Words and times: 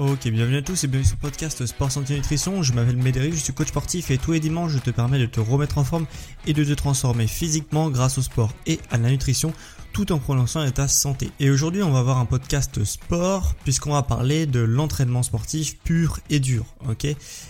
Ok, 0.00 0.28
bienvenue 0.28 0.56
à 0.56 0.62
tous 0.62 0.82
et 0.82 0.86
bienvenue 0.86 1.06
sur 1.06 1.16
le 1.16 1.20
podcast 1.20 1.66
Sport 1.66 1.92
Santé 1.92 2.14
Nutrition. 2.14 2.62
Je 2.62 2.72
m'appelle 2.72 2.96
Médéric, 2.96 3.34
je 3.34 3.40
suis 3.40 3.52
coach 3.52 3.68
sportif 3.68 4.10
et 4.10 4.16
tous 4.16 4.32
les 4.32 4.40
dimanches 4.40 4.72
je 4.72 4.78
te 4.78 4.88
permets 4.88 5.18
de 5.18 5.26
te 5.26 5.40
remettre 5.40 5.76
en 5.76 5.84
forme 5.84 6.06
et 6.46 6.54
de 6.54 6.64
te 6.64 6.72
transformer 6.72 7.26
physiquement 7.26 7.90
grâce 7.90 8.16
au 8.16 8.22
sport 8.22 8.50
et 8.64 8.80
à 8.90 8.96
la 8.96 9.10
nutrition 9.10 9.52
tout 9.92 10.10
en 10.10 10.18
prononçant 10.18 10.66
ta 10.70 10.88
santé. 10.88 11.30
Et 11.38 11.50
aujourd'hui, 11.50 11.82
on 11.82 11.90
va 11.90 11.98
avoir 11.98 12.16
un 12.16 12.24
podcast 12.24 12.82
sport 12.82 13.54
puisqu'on 13.62 13.92
va 13.92 14.02
parler 14.02 14.46
de 14.46 14.60
l'entraînement 14.60 15.22
sportif 15.22 15.76
pur 15.84 16.20
et 16.30 16.40
dur, 16.40 16.64
ok? 16.88 17.04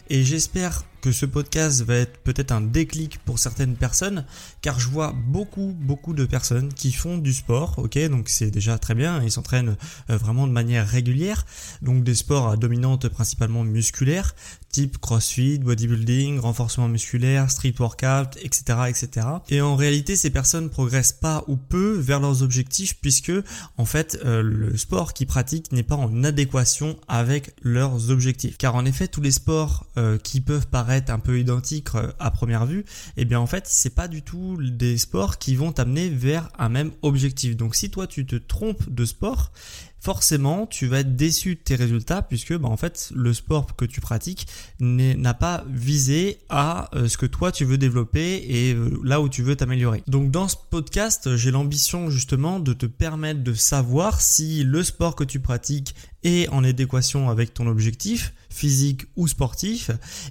Et 0.09 0.25
j'espère 0.25 0.83
que 1.01 1.12
ce 1.12 1.27
podcast 1.27 1.83
va 1.83 1.97
être 1.97 2.19
peut-être 2.19 2.53
un 2.53 2.61
déclic 2.61 3.19
pour 3.25 3.39
certaines 3.39 3.77
personnes, 3.77 4.25
car 4.62 4.79
je 4.79 4.89
vois 4.89 5.15
beaucoup, 5.27 5.75
beaucoup 5.81 6.12
de 6.12 6.25
personnes 6.25 6.73
qui 6.73 6.92
font 6.92 7.19
du 7.19 7.33
sport, 7.33 7.79
ok, 7.79 7.98
donc 8.09 8.29
c'est 8.29 8.51
déjà 8.51 8.79
très 8.79 8.95
bien, 8.95 9.23
ils 9.23 9.31
s'entraînent 9.31 9.77
euh, 10.11 10.17
vraiment 10.17 10.47
de 10.47 10.53
manière 10.53 10.87
régulière, 10.87 11.47
donc 11.83 12.05
des 12.05 12.15
sports 12.15 12.48
à 12.48 12.57
dominante 12.57 13.09
principalement 13.09 13.65
musculaire, 13.65 14.34
type 14.70 14.98
crossfit, 14.98 15.59
bodybuilding, 15.59 16.39
renforcement 16.39 16.89
musculaire, 16.89 17.51
street 17.51 17.75
workout, 17.79 18.37
etc., 18.42 18.62
etc. 18.89 19.27
Et 19.48 19.61
en 19.61 19.77
réalité, 19.77 20.17
ces 20.17 20.31
personnes 20.31 20.70
progressent 20.70 21.12
pas 21.12 21.45
ou 21.48 21.57
peu 21.57 21.92
vers 21.98 22.20
leurs 22.20 22.42
objectifs, 22.42 22.97
puisque 23.01 23.33
en 23.77 23.85
fait, 23.85 24.19
euh, 24.25 24.42
le 24.42 24.77
sport 24.77 25.12
qu'ils 25.12 25.27
pratiquent 25.27 25.73
n'est 25.73 25.83
pas 25.83 25.97
en 25.97 26.25
adéquation 26.25 26.97
avec 27.09 27.55
leurs 27.62 28.11
objectifs. 28.11 28.57
Car 28.59 28.75
en 28.75 28.85
effet, 28.85 29.09
tous 29.09 29.20
les 29.20 29.33
sports 29.33 29.87
euh, 29.97 30.19
qui 30.19 30.41
peuvent 30.41 30.69
paraître 30.69 30.89
un 30.91 31.19
peu 31.19 31.38
identiques 31.38 31.94
euh, 31.94 32.12
à 32.19 32.30
première 32.30 32.66
vue, 32.66 32.84
eh 33.16 33.24
bien 33.24 33.41
en 33.41 33.46
fait 33.46 33.64
c'est 33.66 33.94
pas 33.94 34.08
du 34.08 34.22
tout 34.22 34.58
des 34.60 34.98
sports 34.98 35.38
qui 35.38 35.55
vont 35.55 35.72
t'amener 35.72 36.08
vers 36.08 36.48
un 36.58 36.68
même 36.68 36.90
objectif. 37.02 37.56
Donc 37.56 37.74
si 37.74 37.90
toi 37.90 38.06
tu 38.06 38.27
te 38.27 38.36
trompes 38.36 38.89
de 38.89 39.05
sport, 39.05 39.52
forcément 40.00 40.67
tu 40.67 40.86
vas 40.86 41.00
être 41.00 41.14
déçu 41.14 41.55
de 41.55 41.61
tes 41.61 41.77
résultats 41.77 42.23
puisque 42.23 42.56
bah, 42.56 42.68
en 42.68 42.77
fait 42.77 43.12
le 43.14 43.33
sport 43.34 43.77
que 43.77 43.84
tu 43.84 44.00
pratiques 44.00 44.46
n'a 44.80 45.34
pas 45.34 45.64
visé 45.68 46.39
à 46.48 46.90
euh, 46.95 47.08
ce 47.08 47.18
que 47.18 47.27
toi 47.27 47.52
tu 47.52 47.64
veux 47.64 47.79
développer 47.79 48.45
et 48.48 48.74
euh, 48.74 48.98
là 49.05 49.20
où 49.20 49.29
tu 49.29 49.42
veux 49.42 49.56
t'améliorer. 49.56 50.02
Donc 50.08 50.30
dans 50.30 50.48
ce 50.48 50.56
podcast 50.70 51.36
j'ai 51.36 51.50
l'ambition 51.50 52.11
justement 52.11 52.58
de 52.58 52.73
te 52.73 52.86
permettre 52.86 53.42
de 53.42 53.52
savoir 53.52 54.20
si 54.20 54.64
le 54.64 54.83
sport 54.83 55.14
que 55.14 55.24
tu 55.24 55.40
pratiques 55.40 55.95
est 56.24 56.48
en 56.48 56.64
adéquation 56.64 57.29
avec 57.29 57.55
ton 57.55 57.67
objectif 57.67 58.33
physique 58.50 59.06
ou 59.16 59.28
sportif. 59.28 59.90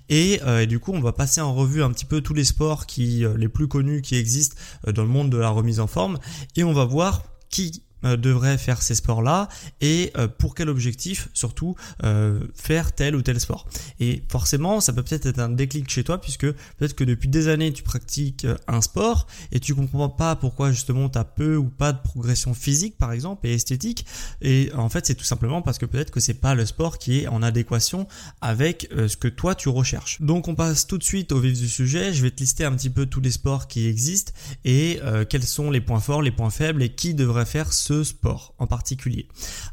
Et, 0.10 0.42
euh, 0.44 0.62
et, 0.62 0.68
du 0.68 0.80
coup 0.80 0.92
on 0.94 1.02
va 1.02 1.14
passer 1.14 1.42
en 1.42 1.54
revue 1.54 1.82
un 1.84 1.92
petit 1.92 2.06
peu 2.06 2.22
tous 2.22 2.34
les 2.34 2.44
sports 2.44 2.86
qui 2.86 3.26
les 3.38 3.50
plus 3.50 3.68
connus 3.68 4.02
qui 4.02 4.16
existent 4.16 4.56
dans 4.88 5.04
le 5.04 5.10
monde 5.10 5.30
de 5.30 5.38
la 5.38 5.50
remise 5.50 5.80
en 5.80 5.88
forme. 5.88 6.20
Et 6.56 6.64
on 6.64 6.74
va 6.74 6.86
voir 6.86 7.24
qui 7.50 7.82
euh, 7.82 7.89
devrait 8.04 8.58
faire 8.58 8.82
ces 8.82 8.96
sports-là 8.96 9.50
et 9.82 10.12
euh, 10.18 10.28
pour 10.28 10.56
quel 10.56 10.70
objectif 10.70 11.30
surtout 11.34 11.76
euh, 12.04 12.40
faire 12.54 12.94
tel 12.94 13.16
ou 13.16 13.22
tel 13.22 13.40
sport. 13.40 13.68
Et 14.00 14.24
forcément, 14.30 14.82
ça 14.82 14.94
peut 14.94 15.04
peut-être 15.04 15.26
être 15.26 15.40
un 15.40 15.50
déclic 15.50 15.90
chez 15.90 16.04
toi 16.04 16.20
puisque 16.20 16.50
peut-être 16.52 16.96
que 16.96 17.04
depuis 17.04 17.30
des 17.30 17.48
années 17.48 17.74
tu 17.74 17.84
pratiques 17.84 18.48
un 18.68 18.82
sport 18.82 19.28
et 19.52 19.60
tu 19.60 19.76
comprends 19.76 20.10
pas 20.10 20.36
pourquoi 20.36 20.72
justement 20.72 21.10
tu 21.10 21.18
as 21.18 21.24
peu 21.24 21.56
ou 21.56 21.66
pas 21.66 21.92
de 21.92 22.00
progression 22.02 22.54
physique 22.54 22.98
par 22.98 23.12
exemple 23.12 23.48
et 23.48 23.54
esthétique 23.54 24.06
et 24.42 24.72
en 24.76 24.90
fait 24.90 25.06
c'est 25.06 25.16
tout 25.16 25.24
simplement 25.24 25.62
parce 25.62 25.78
que 25.78 25.86
peut-être 25.86 26.12
que 26.12 26.20
c'est 26.20 26.34
pas 26.34 26.56
le 26.56 26.66
sport 26.66 26.98
qui 26.98 27.20
est 27.20 27.28
en 27.28 27.42
adéquation 27.44 28.08
avec 28.42 28.90
ce 28.92 29.18
que 29.18 29.28
toi 29.28 29.56
tu 29.56 29.70
recherches. 29.70 30.22
Donc 30.22 30.48
on 30.48 30.56
passe 30.56 30.88
tout 30.88 30.98
de 30.98 31.04
suite 31.04 31.32
au 31.32 31.40
vif 31.40 31.58
du 31.58 31.70
sujet, 31.70 32.14
je 32.14 32.22
vais 32.22 32.32
te 32.32 32.42
lister 32.42 32.66
un 32.66 32.74
petit 32.74 32.90
peu 32.90 33.06
tous 33.06 33.22
les 33.22 33.32
sports 33.32 33.68
qui 33.68 33.88
existent 33.88 34.32
et 34.66 35.00
quels 35.30 35.44
sont 35.44 35.72
les 35.72 35.82
points 35.82 36.00
forts, 36.00 36.22
les 36.22 36.32
points 36.32 36.50
faibles 36.50 36.84
et 36.84 36.90
qui 36.90 37.14
devrait 37.14 37.46
faire 37.46 37.74
ce 37.74 37.89
sport 38.04 38.56
en 38.58 38.68
particulier. 38.68 39.28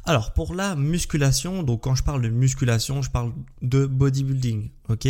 Alors 0.04 0.32
pour 0.32 0.54
la 0.54 0.76
musculation, 0.76 1.62
donc 1.62 1.82
quand 1.82 1.94
je 1.94 2.02
parle 2.02 2.22
de 2.22 2.28
musculation, 2.28 3.02
je 3.02 3.10
parle 3.10 3.32
de 3.62 3.86
bodybuilding, 3.86 4.70
ok 4.88 5.08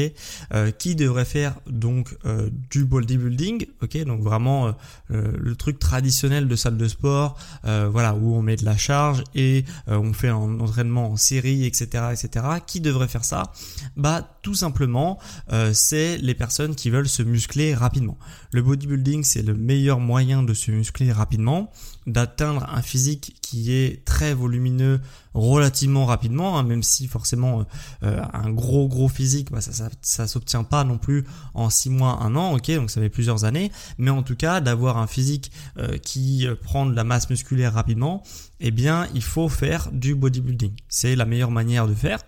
euh, 0.52 0.70
Qui 0.70 0.94
devrait 0.94 1.24
faire 1.24 1.54
donc 1.66 2.16
euh, 2.24 2.50
du 2.70 2.84
bodybuilding, 2.84 3.66
ok 3.82 4.04
Donc 4.04 4.20
vraiment 4.22 4.74
euh, 5.10 5.32
le 5.38 5.56
truc 5.56 5.78
traditionnel 5.78 6.48
de 6.48 6.56
salle 6.56 6.76
de 6.76 6.88
sport, 6.88 7.38
voilà 7.64 8.14
où 8.14 8.34
on 8.34 8.42
met 8.42 8.56
de 8.56 8.64
la 8.64 8.76
charge 8.76 9.22
et 9.34 9.64
on 9.86 10.12
fait 10.12 10.28
un 10.28 10.60
entraînement 10.60 11.10
en 11.12 11.16
série, 11.16 11.64
etc., 11.64 12.04
etc. 12.12 12.46
Qui 12.66 12.80
devrait 12.80 13.08
faire 13.08 13.24
ça? 13.24 13.52
Bah 13.96 14.38
tout 14.42 14.54
simplement, 14.54 15.18
c'est 15.72 16.18
les 16.18 16.34
personnes 16.34 16.74
qui 16.74 16.90
veulent 16.90 17.08
se 17.08 17.22
muscler 17.22 17.74
rapidement. 17.74 18.18
Le 18.52 18.62
bodybuilding, 18.62 19.24
c'est 19.24 19.42
le 19.42 19.54
meilleur 19.54 20.00
moyen 20.00 20.42
de 20.42 20.54
se 20.54 20.70
muscler 20.70 21.12
rapidement, 21.12 21.70
d'atteindre 22.06 22.68
un 22.72 22.82
physique 22.82 23.36
qui 23.42 23.72
est 23.72 24.04
très 24.04 24.34
volumineux 24.34 25.00
relativement 25.36 26.06
rapidement, 26.06 26.58
hein, 26.58 26.62
même 26.62 26.82
si 26.82 27.06
forcément 27.06 27.60
euh, 27.60 27.64
euh, 28.04 28.22
un 28.32 28.50
gros 28.50 28.88
gros 28.88 29.08
physique, 29.08 29.52
bah, 29.52 29.60
ça, 29.60 29.90
ça, 30.00 30.26
s'obtient 30.26 30.64
pas 30.64 30.82
non 30.82 30.98
plus 30.98 31.24
en 31.54 31.68
6 31.70 31.90
mois, 31.90 32.18
1 32.22 32.34
an, 32.36 32.54
ok, 32.54 32.70
donc 32.72 32.90
ça 32.90 33.00
met 33.00 33.10
plusieurs 33.10 33.44
années, 33.44 33.70
mais 33.98 34.10
en 34.10 34.22
tout 34.22 34.36
cas 34.36 34.60
d'avoir 34.60 34.96
un 34.96 35.06
physique 35.06 35.52
euh, 35.78 35.98
qui 35.98 36.46
prend 36.62 36.86
de 36.86 36.94
la 36.94 37.04
masse 37.04 37.28
musculaire 37.28 37.74
rapidement, 37.74 38.22
eh 38.60 38.70
bien 38.70 39.08
il 39.14 39.22
faut 39.22 39.48
faire 39.48 39.90
du 39.92 40.14
bodybuilding. 40.14 40.72
C'est 40.88 41.14
la 41.14 41.26
meilleure 41.26 41.50
manière 41.50 41.86
de 41.86 41.94
faire. 41.94 42.20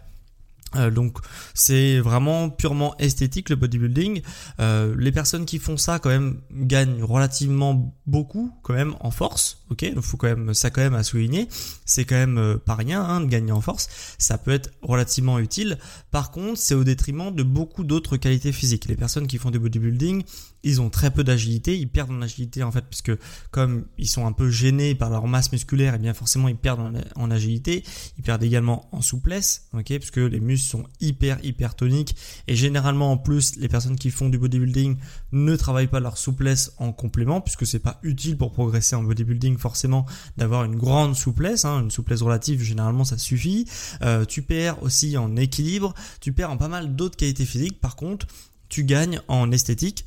Euh, 0.77 0.91
donc 0.91 1.19
c'est 1.55 1.99
vraiment 1.99 2.51
purement 2.51 2.97
esthétique 2.99 3.49
le 3.49 3.57
bodybuilding. 3.57 4.23
Euh, 4.61 4.95
les 4.99 5.13
personnes 5.13 5.47
qui 5.47 5.59
font 5.59 5.77
ça 5.77 5.99
quand 5.99 6.11
même 6.11 6.41
gagnent 6.53 7.03
relativement 7.03 7.95
beaucoup 8.07 8.53
quand 8.63 8.75
même 8.75 8.95
en 9.01 9.11
force. 9.11 9.65
Ok, 9.71 9.91
donc 9.95 10.05
faut 10.05 10.17
quand 10.17 10.29
même 10.29 10.55
ça 10.55 10.71
quand 10.71 10.81
même 10.81 10.95
à 10.95 11.03
souligner. 11.03 11.49
C'est 11.85 12.05
quand 12.05 12.17
même 12.17 12.39
euh, 12.39 12.57
pas 12.57 12.75
rien 12.75 13.03
hein, 13.03 13.21
de 13.21 13.27
gagner 13.27 13.53
en 13.53 13.61
force. 13.61 13.89
Ça 14.19 14.39
peut 14.39 14.51
être 14.51 14.71
relativement 14.83 15.39
utile. 15.39 15.79
Par 16.11 16.31
contre, 16.31 16.59
c'est 16.59 16.75
au 16.75 16.85
détriment 16.85 17.35
de 17.35 17.43
beaucoup 17.43 17.85
d'autres 17.85 18.17
qualités 18.17 18.53
physiques. 18.53 18.87
Les 18.89 18.97
personnes 18.97 19.27
qui 19.27 19.39
font 19.39 19.51
du 19.51 19.59
bodybuilding, 19.59 20.23
ils 20.63 20.81
ont 20.81 20.91
très 20.91 21.11
peu 21.11 21.25
d'agilité, 21.25 21.79
ils 21.79 21.89
perdent 21.89 22.11
en 22.11 22.23
agilité 22.23 22.63
en 22.63 22.71
fait 22.71 22.85
puisque 22.85 23.13
comme 23.51 23.87
ils 23.97 24.09
sont 24.09 24.27
un 24.27 24.33
peu 24.33 24.51
gênés 24.51 24.95
par 24.95 25.11
leur 25.11 25.27
masse 25.27 25.53
musculaire, 25.53 25.95
et 25.95 25.97
eh 25.97 26.01
bien 26.01 26.15
forcément 26.15 26.49
ils 26.49 26.57
perdent 26.57 26.93
en, 27.17 27.31
agilité, 27.31 27.85
ils 28.17 28.25
perdent 28.25 28.43
également 28.43 28.89
en 28.93 29.03
souplesse, 29.03 29.69
ok, 29.73 29.87
puisque 29.87 30.17
les 30.17 30.41
muscles 30.41 30.69
sont 30.69 30.85
hyper 31.01 31.39
hyper 31.45 31.75
toniques. 31.75 32.17
Et 32.47 32.57
généralement 32.57 33.13
en 33.13 33.17
plus 33.17 33.57
les 33.57 33.69
personnes 33.69 33.97
qui 33.97 34.11
font 34.11 34.29
du 34.29 34.39
bodybuilding 34.39 34.97
ne 35.33 35.57
travaillent 35.57 35.87
pas 35.89 36.01
leur 36.01 36.19
souplesse 36.19 36.73
en 36.79 36.93
complément 36.93 37.41
puisque 37.41 37.67
c'est 37.67 37.79
pas 37.79 37.99
utile 38.03 38.37
pour 38.37 38.53
progresser 38.53 38.97
en 38.97 39.03
bodybuilding 39.03 39.59
forcément 39.59 40.07
d'avoir 40.37 40.65
une 40.65 40.77
grande 40.77 41.15
souplesse, 41.15 41.65
hein, 41.65 41.81
une 41.83 41.91
souplesse 41.91 42.23
relative 42.23 42.63
généralement 42.63 43.05
ça 43.05 43.19
suffit. 43.19 43.67
Euh, 44.03 44.25
tu 44.25 44.43
perds 44.43 44.83
aussi 44.83 45.17
en 45.17 45.37
équilibre, 45.37 45.95
tu 46.21 46.33
perds 46.33 46.51
en 46.51 46.57
pas 46.57 46.69
mal 46.69 46.97
d'autres 46.97 47.17
qualités 47.17 47.45
physiques. 47.45 47.81
Par 47.81 47.97
contre, 47.97 48.27
tu 48.69 48.85
gagnes 48.85 49.21
en 49.29 49.51
esthétique 49.51 50.05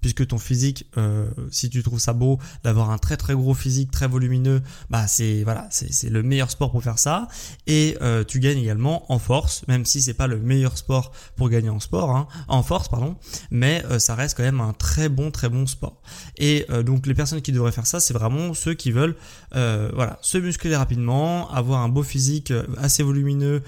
puisque 0.00 0.26
ton 0.26 0.38
physique, 0.38 0.86
euh, 0.96 1.28
si 1.50 1.70
tu 1.70 1.82
trouves 1.82 1.98
ça 1.98 2.12
beau 2.12 2.38
d'avoir 2.64 2.90
un 2.90 2.98
très 2.98 3.16
très 3.16 3.34
gros 3.34 3.54
physique, 3.54 3.90
très 3.90 4.08
volumineux, 4.08 4.62
bah 4.88 5.06
c'est 5.06 5.42
voilà, 5.44 5.68
c'est 5.70 6.08
le 6.08 6.22
meilleur 6.22 6.50
sport 6.50 6.70
pour 6.70 6.82
faire 6.82 6.98
ça. 6.98 7.28
Et 7.66 7.96
euh, 8.02 8.24
tu 8.24 8.40
gagnes 8.40 8.58
également 8.58 9.10
en 9.12 9.18
force, 9.18 9.66
même 9.68 9.84
si 9.84 10.02
c'est 10.02 10.14
pas 10.14 10.26
le 10.26 10.38
meilleur 10.38 10.78
sport 10.78 11.12
pour 11.36 11.48
gagner 11.48 11.70
en 11.70 11.80
sport, 11.80 12.10
hein, 12.10 12.26
en 12.48 12.62
force 12.62 12.88
pardon, 12.88 13.16
mais 13.50 13.84
euh, 13.90 13.98
ça 13.98 14.14
reste 14.14 14.36
quand 14.36 14.42
même 14.42 14.60
un 14.60 14.72
très 14.72 15.08
bon 15.08 15.30
très 15.30 15.48
bon 15.48 15.66
sport. 15.66 16.02
Et 16.38 16.66
donc 16.84 17.06
les 17.06 17.14
personnes 17.14 17.42
qui 17.42 17.52
devraient 17.52 17.72
faire 17.72 17.86
ça, 17.86 18.00
c'est 18.00 18.14
vraiment 18.14 18.54
ceux 18.54 18.74
qui 18.74 18.92
veulent 18.92 19.16
voilà 19.52 20.18
se 20.22 20.38
muscler 20.38 20.74
rapidement, 20.74 21.50
avoir 21.50 21.80
un 21.80 21.88
beau 21.88 22.02
physique 22.02 22.52
assez 22.78 23.02
volumineux, 23.02 23.62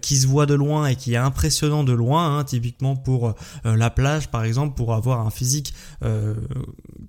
qui 0.00 0.16
se 0.16 0.26
voit 0.26 0.46
de 0.46 0.54
loin 0.54 0.86
et 0.86 0.96
qui 0.96 1.14
est 1.14 1.18
impressionnant 1.18 1.84
de 1.84 1.92
loin, 1.92 2.38
hein, 2.38 2.44
typiquement 2.44 2.96
pour 2.96 3.34
la 3.64 3.90
plage 3.90 4.28
par 4.28 4.44
exemple, 4.44 4.74
pour 4.74 4.94
avoir 4.94 5.20
un 5.20 5.30
physique 5.30 5.74
euh, 6.02 6.34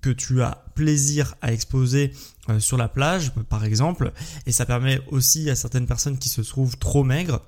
que 0.02 0.10
tu 0.10 0.42
as 0.42 0.66
plaisir 0.76 1.36
à 1.42 1.54
exposer 1.54 2.12
euh, 2.50 2.60
sur 2.60 2.78
la 2.78 2.88
plage, 2.88 3.32
par 3.50 3.66
exemple, 3.66 4.12
et 4.46 4.52
ça 4.52 4.66
permet 4.66 5.00
aussi 5.08 5.50
à 5.50 5.56
certaines 5.56 5.88
personnes 5.88 6.18
qui 6.18 6.30
se 6.30 6.42
trouvent 6.42 6.78
trop 6.78 7.04
maigres 7.04 7.42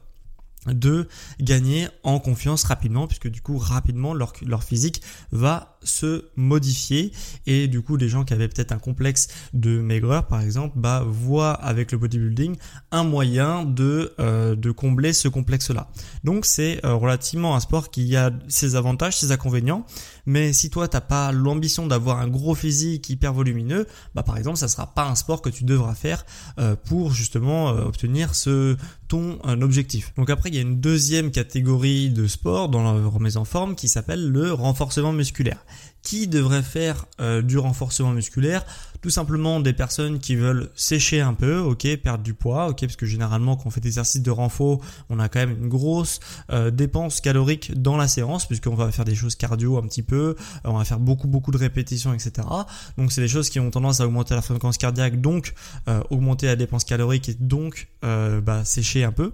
de 0.68 1.08
gagner 1.40 1.88
en 2.04 2.20
confiance 2.20 2.64
rapidement 2.64 3.08
puisque 3.08 3.30
du 3.30 3.42
coup 3.42 3.58
rapidement 3.58 4.14
leur, 4.14 4.34
leur 4.46 4.64
physique 4.64 5.02
va 5.32 5.79
se 5.84 6.26
modifier. 6.36 7.12
Et 7.46 7.68
du 7.68 7.82
coup 7.82 7.98
des 7.98 8.10
gens 8.10 8.24
qui 8.24 8.34
avaient 8.34 8.48
peut-être 8.48 8.72
un 8.72 8.80
complexe 8.80 9.28
de 9.54 9.80
maigreur 9.80 10.28
par 10.28 10.42
exemple 10.42 10.78
bah 10.78 11.04
voient 11.08 11.54
avec 11.54 11.92
le 11.92 11.98
bodybuilding 11.98 12.56
un 12.92 13.04
moyen 13.04 13.66
de 13.66 14.14
euh, 14.20 14.56
combler 14.74 15.14
ce 15.14 15.28
complexe 15.28 15.72
là 15.72 15.90
donc 16.24 16.46
c'est 16.46 16.84
euh, 16.86 16.94
relativement 16.94 17.56
un 17.56 17.60
sport 17.60 17.90
qui 17.90 18.16
a 18.16 18.32
ses 18.48 18.76
avantages 18.76 19.18
ses 19.18 19.32
inconvénients. 19.32 19.86
Mais 20.26 20.54
si 20.54 20.70
toi 20.70 20.88
t'as 20.88 21.02
pas 21.02 21.32
l'ambition 21.32 21.88
d'avoir 21.88 22.20
un 22.20 22.28
gros 22.28 22.56
physique 22.56 23.10
hyper 23.10 23.34
volumineux 23.34 23.88
bah 24.16 24.24
par 24.24 24.38
exemple 24.38 24.58
ça 24.58 24.68
sera 24.68 24.94
pas 24.94 25.06
un 25.06 25.16
sport 25.16 25.42
que 25.42 25.50
tu 25.50 25.64
devras 25.64 25.96
faire 25.96 26.26
euh, 26.60 26.76
pour 26.76 27.12
justement 27.12 27.68
obtenir 27.70 28.36
ce 28.36 28.78
ton 29.08 29.40
objectif. 29.62 30.14
Donc 30.18 30.30
après 30.30 30.50
il 30.50 30.56
y 30.56 30.60
a 30.60 30.62
une 30.62 30.80
deuxième 30.80 31.32
catégorie 31.32 32.10
de 32.10 32.28
sport 32.28 32.70
dans 32.70 32.84
la 32.84 33.08
remise 33.08 33.38
en 33.38 33.46
forme 33.46 33.76
qui 33.76 33.88
s'appelle 33.88 34.30
le 34.30 34.54
renforcement 34.54 35.14
musculaire 35.14 35.66
qui 36.02 36.28
devrait 36.28 36.64
faire 36.64 37.06
euh, 37.20 37.42
du 37.42 37.58
renforcement 37.58 38.12
musculaire 38.12 38.66
Tout 39.02 39.10
simplement 39.10 39.60
des 39.60 39.74
personnes 39.74 40.20
qui 40.20 40.36
veulent 40.36 40.70
sécher 40.76 41.22
un 41.22 41.34
peu, 41.34 41.58
ok, 41.58 41.98
perdre 41.98 42.24
du 42.24 42.34
poids, 42.34 42.68
ok, 42.68 42.82
parce 42.82 42.96
que 42.96 43.06
généralement 43.06 43.56
quand 43.56 43.68
on 43.68 43.70
fait 43.70 43.82
des 43.82 43.90
exercices 43.90 44.22
de 44.22 44.32
renfort, 44.32 44.80
on 45.10 45.20
a 45.20 45.30
quand 45.30 45.40
même 45.40 45.58
une 45.62 45.70
grosse 45.70 46.20
euh, 46.52 46.72
dépense 46.72 47.22
calorique 47.22 47.74
dans 47.80 47.98
la 47.98 48.08
séance, 48.08 48.46
puisqu'on 48.46 48.76
va 48.76 48.92
faire 48.92 49.06
des 49.06 49.16
choses 49.16 49.36
cardio 49.36 49.78
un 49.78 49.84
petit 49.84 50.04
peu, 50.04 50.36
on 50.64 50.78
va 50.78 50.86
faire 50.86 51.00
beaucoup 51.00 51.28
beaucoup 51.28 51.52
de 51.52 51.58
répétitions, 51.58 52.14
etc. 52.14 52.48
Donc 52.98 53.12
c'est 53.12 53.22
des 53.22 53.28
choses 53.28 53.50
qui 53.50 53.60
ont 53.60 53.70
tendance 53.72 54.00
à 54.00 54.06
augmenter 54.06 54.36
la 54.36 54.42
fréquence 54.42 54.78
cardiaque, 54.78 55.22
donc 55.22 55.54
euh, 55.88 56.02
augmenter 56.10 56.48
la 56.48 56.56
dépense 56.56 56.84
calorique 56.84 57.30
et 57.30 57.34
donc 57.34 57.88
bah, 58.02 58.64
sécher 58.66 59.04
un 59.04 59.12
peu. 59.12 59.34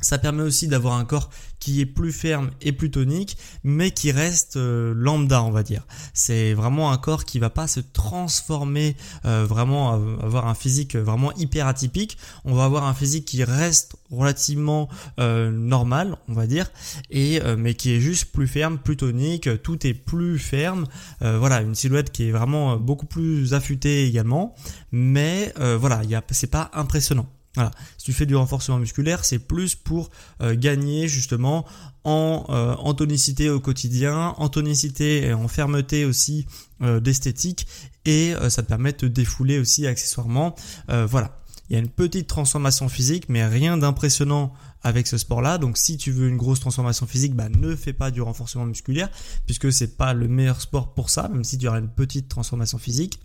Ça 0.00 0.18
permet 0.18 0.42
aussi 0.42 0.68
d'avoir 0.68 0.94
un 0.94 1.04
corps 1.04 1.30
qui 1.58 1.80
est 1.80 1.86
plus 1.86 2.12
ferme 2.12 2.50
et 2.60 2.72
plus 2.72 2.90
tonique, 2.90 3.36
mais 3.64 3.90
qui 3.90 4.12
reste 4.12 4.56
euh, 4.56 4.92
lambda, 4.94 5.42
on 5.42 5.50
va 5.50 5.62
dire. 5.62 5.86
C'est 6.14 6.54
vraiment 6.54 6.92
un 6.92 6.98
corps 6.98 7.24
qui 7.24 7.38
va 7.38 7.50
pas 7.50 7.66
se 7.66 7.80
transformer, 7.80 8.96
euh, 9.24 9.44
vraiment 9.44 9.94
avoir 10.22 10.46
un 10.46 10.54
physique 10.54 10.94
vraiment 10.94 11.32
hyper 11.34 11.66
atypique. 11.66 12.16
On 12.44 12.54
va 12.54 12.64
avoir 12.64 12.84
un 12.84 12.94
physique 12.94 13.24
qui 13.24 13.42
reste 13.42 13.96
relativement 14.10 14.88
euh, 15.18 15.50
normal, 15.50 16.16
on 16.28 16.32
va 16.32 16.46
dire, 16.46 16.70
et 17.10 17.40
mais 17.58 17.74
qui 17.74 17.92
est 17.92 18.00
juste 18.00 18.26
plus 18.32 18.48
ferme, 18.48 18.78
plus 18.78 18.96
tonique. 18.96 19.48
Tout 19.62 19.86
est 19.86 19.94
plus 19.94 20.38
ferme. 20.38 20.86
voilà, 21.20 21.60
une 21.62 21.74
silhouette 21.74 22.10
qui 22.10 22.28
est 22.28 22.32
vraiment 22.32 22.76
beaucoup 22.76 23.06
plus 23.06 23.54
affûtée 23.54 24.06
également, 24.06 24.54
mais 24.92 25.52
voilà, 25.56 26.02
c'est 26.30 26.50
pas 26.50 26.70
impressionnant. 26.72 27.26
Voilà. 27.54 27.70
Si 27.96 28.04
tu 28.04 28.12
fais 28.12 28.26
du 28.26 28.36
renforcement 28.36 28.78
musculaire, 28.78 29.24
c'est 29.24 29.38
plus 29.38 29.74
pour 29.74 30.10
euh, 30.42 30.54
gagner 30.54 31.08
justement 31.08 31.64
en, 32.04 32.44
euh, 32.50 32.74
en, 32.76 32.94
tonicité 32.94 33.50
au 33.50 33.58
quotidien, 33.58 34.34
en 34.36 34.48
tonicité 34.48 35.26
et 35.26 35.32
en 35.32 35.48
fermeté 35.48 36.04
aussi 36.04 36.46
euh, 36.82 37.00
d'esthétique, 37.00 37.66
et 38.04 38.34
ça 38.48 38.62
te 38.62 38.68
permet 38.68 38.92
de 38.92 38.98
te 38.98 39.06
défouler 39.06 39.58
aussi 39.58 39.86
accessoirement. 39.86 40.54
voilà. 40.88 41.36
Il 41.68 41.74
y 41.74 41.76
a 41.76 41.80
une 41.80 41.90
petite 41.90 42.26
transformation 42.26 42.88
physique, 42.88 43.28
mais 43.28 43.44
rien 43.44 43.76
d'impressionnant 43.76 44.54
avec 44.82 45.06
ce 45.06 45.18
sport-là. 45.18 45.58
Donc 45.58 45.76
si 45.76 45.98
tu 45.98 46.10
veux 46.10 46.28
une 46.28 46.38
grosse 46.38 46.60
transformation 46.60 47.06
physique, 47.06 47.34
bah, 47.34 47.50
ne 47.50 47.76
fais 47.76 47.92
pas 47.92 48.10
du 48.10 48.22
renforcement 48.22 48.64
musculaire, 48.64 49.10
puisque 49.44 49.70
c'est 49.70 49.98
pas 49.98 50.14
le 50.14 50.26
meilleur 50.28 50.62
sport 50.62 50.94
pour 50.94 51.10
ça, 51.10 51.28
même 51.28 51.44
si 51.44 51.58
tu 51.58 51.68
auras 51.68 51.80
une 51.80 51.90
petite 51.90 52.28
transformation 52.28 52.78
physique 52.78 53.20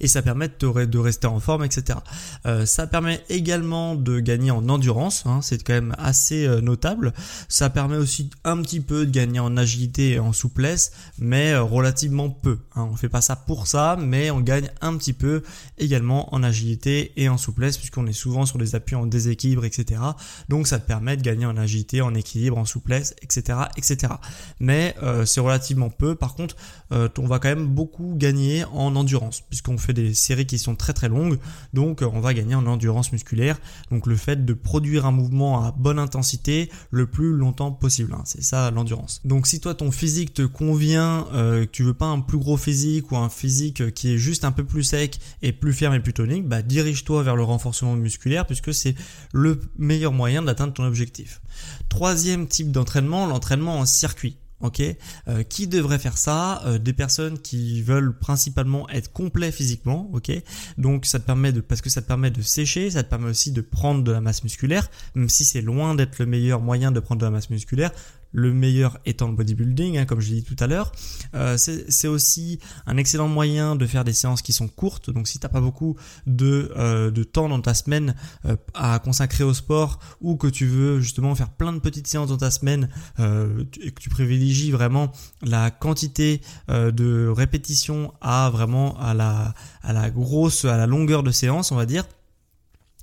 et 0.00 0.08
ça 0.08 0.22
permet 0.22 0.48
de, 0.48 0.98
rester 0.98 1.26
en 1.26 1.40
forme, 1.40 1.64
etc. 1.64 1.98
Euh, 2.46 2.66
ça 2.66 2.86
permet 2.86 3.22
également 3.28 3.94
de 3.94 4.20
gagner 4.20 4.50
en 4.50 4.68
endurance, 4.68 5.24
hein, 5.26 5.40
c'est 5.42 5.62
quand 5.62 5.72
même 5.72 5.94
assez 5.98 6.46
euh, 6.46 6.60
notable. 6.60 7.12
Ça 7.48 7.70
permet 7.70 7.96
aussi 7.96 8.30
un 8.44 8.60
petit 8.62 8.80
peu 8.80 9.06
de 9.06 9.10
gagner 9.10 9.40
en 9.40 9.56
agilité 9.56 10.12
et 10.12 10.18
en 10.18 10.32
souplesse, 10.32 10.92
mais 11.18 11.52
euh, 11.52 11.62
relativement 11.62 12.30
peu. 12.30 12.58
Hein. 12.74 12.88
On 12.90 12.96
fait 12.96 13.08
pas 13.08 13.20
ça 13.20 13.36
pour 13.36 13.66
ça, 13.66 13.96
mais 13.98 14.30
on 14.30 14.40
gagne 14.40 14.70
un 14.80 14.96
petit 14.96 15.12
peu 15.12 15.42
également 15.78 16.34
en 16.34 16.42
agilité 16.42 17.12
et 17.16 17.28
en 17.28 17.38
souplesse, 17.38 17.78
puisqu'on 17.78 18.06
est 18.06 18.12
souvent 18.12 18.46
sur 18.46 18.58
des 18.58 18.74
appuis 18.74 18.96
en 18.96 19.06
déséquilibre, 19.06 19.64
etc. 19.64 20.00
Donc 20.48 20.66
ça 20.66 20.78
permet 20.78 21.16
de 21.16 21.22
gagner 21.22 21.46
en 21.46 21.56
agilité, 21.56 22.02
en 22.02 22.14
équilibre, 22.14 22.58
en 22.58 22.64
souplesse, 22.64 23.14
etc., 23.22 23.58
etc. 23.76 24.14
Mais 24.58 24.94
c'est 25.24 25.40
relativement 25.40 25.90
peu. 25.90 26.14
Par 26.14 26.34
contre, 26.34 26.56
on 26.90 27.26
va 27.26 27.38
quand 27.38 27.48
même 27.48 27.66
beaucoup 27.66 28.14
gagner 28.16 28.64
en 28.64 28.94
endurance 28.96 29.42
puisqu'on 29.60 29.78
fait 29.78 29.92
des 29.92 30.14
séries 30.14 30.46
qui 30.46 30.58
sont 30.58 30.74
très 30.74 30.92
très 30.92 31.08
longues, 31.08 31.38
donc 31.74 32.02
euh, 32.02 32.08
on 32.12 32.20
va 32.20 32.32
gagner 32.34 32.54
en 32.54 32.66
endurance 32.66 33.12
musculaire. 33.12 33.58
Donc 33.90 34.06
le 34.06 34.16
fait 34.16 34.44
de 34.44 34.54
produire 34.54 35.06
un 35.06 35.10
mouvement 35.10 35.64
à 35.64 35.72
bonne 35.72 35.98
intensité 35.98 36.70
le 36.90 37.06
plus 37.06 37.34
longtemps 37.34 37.70
possible, 37.70 38.14
hein. 38.14 38.22
c'est 38.24 38.42
ça 38.42 38.70
l'endurance. 38.70 39.20
Donc 39.24 39.46
si 39.46 39.60
toi 39.60 39.74
ton 39.74 39.90
physique 39.90 40.32
te 40.32 40.42
convient, 40.42 41.26
euh, 41.34 41.66
que 41.66 41.70
tu 41.70 41.82
veux 41.82 41.94
pas 41.94 42.06
un 42.06 42.20
plus 42.20 42.38
gros 42.38 42.56
physique 42.56 43.12
ou 43.12 43.16
un 43.16 43.28
physique 43.28 43.92
qui 43.94 44.14
est 44.14 44.18
juste 44.18 44.44
un 44.44 44.52
peu 44.52 44.64
plus 44.64 44.82
sec 44.82 45.20
et 45.42 45.52
plus 45.52 45.72
ferme 45.72 45.94
et 45.94 46.00
plus 46.00 46.14
tonique, 46.14 46.48
bah 46.48 46.62
dirige-toi 46.62 47.22
vers 47.22 47.36
le 47.36 47.42
renforcement 47.42 47.96
musculaire 47.96 48.46
puisque 48.46 48.72
c'est 48.72 48.94
le 49.32 49.60
meilleur 49.78 50.12
moyen 50.12 50.42
d'atteindre 50.42 50.72
ton 50.72 50.84
objectif. 50.84 51.42
Troisième 51.88 52.46
type 52.46 52.72
d'entraînement, 52.72 53.26
l'entraînement 53.26 53.78
en 53.78 53.86
circuit 53.86 54.36
ok 54.60 54.82
euh, 55.28 55.42
Qui 55.42 55.66
devrait 55.66 55.98
faire 55.98 56.18
ça 56.18 56.62
euh, 56.66 56.78
Des 56.78 56.92
personnes 56.92 57.38
qui 57.38 57.82
veulent 57.82 58.16
principalement 58.18 58.88
être 58.90 59.12
complets 59.12 59.52
physiquement, 59.52 60.10
ok. 60.12 60.32
Donc 60.78 61.06
ça 61.06 61.18
te 61.18 61.24
permet 61.24 61.52
de, 61.52 61.60
parce 61.60 61.80
que 61.80 61.90
ça 61.90 62.02
te 62.02 62.06
permet 62.06 62.30
de 62.30 62.42
sécher, 62.42 62.90
ça 62.90 63.02
te 63.02 63.08
permet 63.08 63.30
aussi 63.30 63.52
de 63.52 63.60
prendre 63.60 64.02
de 64.02 64.12
la 64.12 64.20
masse 64.20 64.42
musculaire, 64.44 64.88
même 65.14 65.28
si 65.28 65.44
c'est 65.44 65.62
loin 65.62 65.94
d'être 65.94 66.18
le 66.18 66.26
meilleur 66.26 66.60
moyen 66.60 66.92
de 66.92 67.00
prendre 67.00 67.20
de 67.20 67.26
la 67.26 67.30
masse 67.30 67.50
musculaire 67.50 67.92
le 68.32 68.52
meilleur 68.52 68.98
étant 69.06 69.28
le 69.28 69.34
bodybuilding, 69.34 69.98
hein, 69.98 70.04
comme 70.04 70.20
je 70.20 70.30
l'ai 70.30 70.40
dit 70.40 70.44
tout 70.44 70.56
à 70.62 70.66
l'heure. 70.66 70.92
Euh, 71.34 71.56
c'est 71.56 72.08
aussi 72.08 72.58
un 72.86 72.96
excellent 72.96 73.28
moyen 73.28 73.76
de 73.76 73.86
faire 73.86 74.04
des 74.04 74.12
séances 74.12 74.42
qui 74.42 74.52
sont 74.52 74.68
courtes. 74.68 75.10
Donc 75.10 75.28
si 75.28 75.38
t'as 75.38 75.48
pas 75.48 75.60
beaucoup 75.60 75.96
de, 76.26 76.72
euh, 76.76 77.10
de 77.10 77.24
temps 77.24 77.48
dans 77.48 77.60
ta 77.60 77.74
semaine 77.74 78.14
euh, 78.44 78.56
à 78.74 78.98
consacrer 78.98 79.44
au 79.44 79.54
sport 79.54 79.98
ou 80.20 80.36
que 80.36 80.46
tu 80.46 80.66
veux 80.66 81.00
justement 81.00 81.34
faire 81.34 81.50
plein 81.50 81.72
de 81.72 81.78
petites 81.78 82.06
séances 82.06 82.28
dans 82.28 82.36
ta 82.36 82.50
semaine 82.50 82.88
et 83.18 83.90
que 83.90 84.00
tu 84.00 84.08
privilégies 84.08 84.70
vraiment 84.70 85.12
la 85.42 85.70
quantité 85.70 86.40
de 86.68 87.28
répétitions 87.28 88.12
à 88.20 88.50
vraiment 88.50 88.98
à 88.98 89.14
la, 89.14 89.54
à 89.82 89.92
la 89.92 90.10
grosse, 90.10 90.64
à 90.64 90.76
la 90.76 90.86
longueur 90.86 91.22
de 91.22 91.30
séance, 91.30 91.72
on 91.72 91.76
va 91.76 91.86
dire 91.86 92.04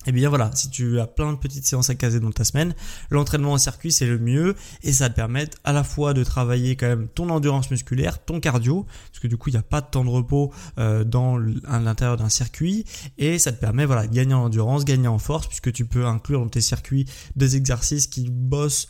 eh 0.06 0.12
bien 0.12 0.30
voilà, 0.30 0.51
si 0.54 0.70
tu 0.70 1.00
as 1.00 1.08
plein 1.08 1.34
de 1.34 1.38
petites 1.38 1.66
séances 1.66 1.89
à 1.89 1.96
caser 1.96 2.20
dans 2.20 2.32
ta 2.32 2.44
semaine, 2.44 2.75
l'entraînement 3.10 3.54
en 3.54 3.58
circuit 3.58 3.92
c'est 3.92 4.06
le 4.06 4.20
mieux 4.20 4.56
et 4.84 4.94
ça 4.94 5.10
te 5.10 5.16
permet 5.16 5.50
à 5.63 5.74
la 5.74 5.84
fois 5.84 6.13
de 6.13 6.24
travailler 6.24 6.75
quand 6.75 6.88
même 6.88 7.08
ton 7.10 7.30
endurance 7.30 7.70
musculaire, 7.72 8.24
ton 8.24 8.39
cardio, 8.39 8.86
parce 9.12 9.20
que 9.20 9.27
du 9.27 9.38
coup 9.38 9.50
il 9.50 9.54
n'y 9.54 9.60
a 9.60 9.63
pas 9.63 9.82
de 9.82 9.88
temps 9.88 10.06
de 10.06 10.10
repos 10.10 10.54
euh, 10.77 11.04
dans 11.04 11.38
l'intérieur 11.38 12.16
d'un 12.16 12.30
circuit 12.30 12.86
et 13.18 13.39
ça 13.39 13.51
te 13.51 13.60
permet 13.60 13.86
voilà 13.86 14.08
de 14.08 14.13
gagner 14.13 14.34
en 14.34 14.46
endurance, 14.46 14.86
gagner 14.86 15.08
en 15.08 15.20
force 15.20 15.48
puisque 15.48 15.74
tu 15.74 15.86
peux 15.86 16.06
inclure 16.06 16.39
dans 16.39 16.50
tes 16.50 16.62
circuits 16.62 17.06
des 17.36 17.56
exercices 17.56 18.08
qui 18.08 18.30
bossent 18.30 18.88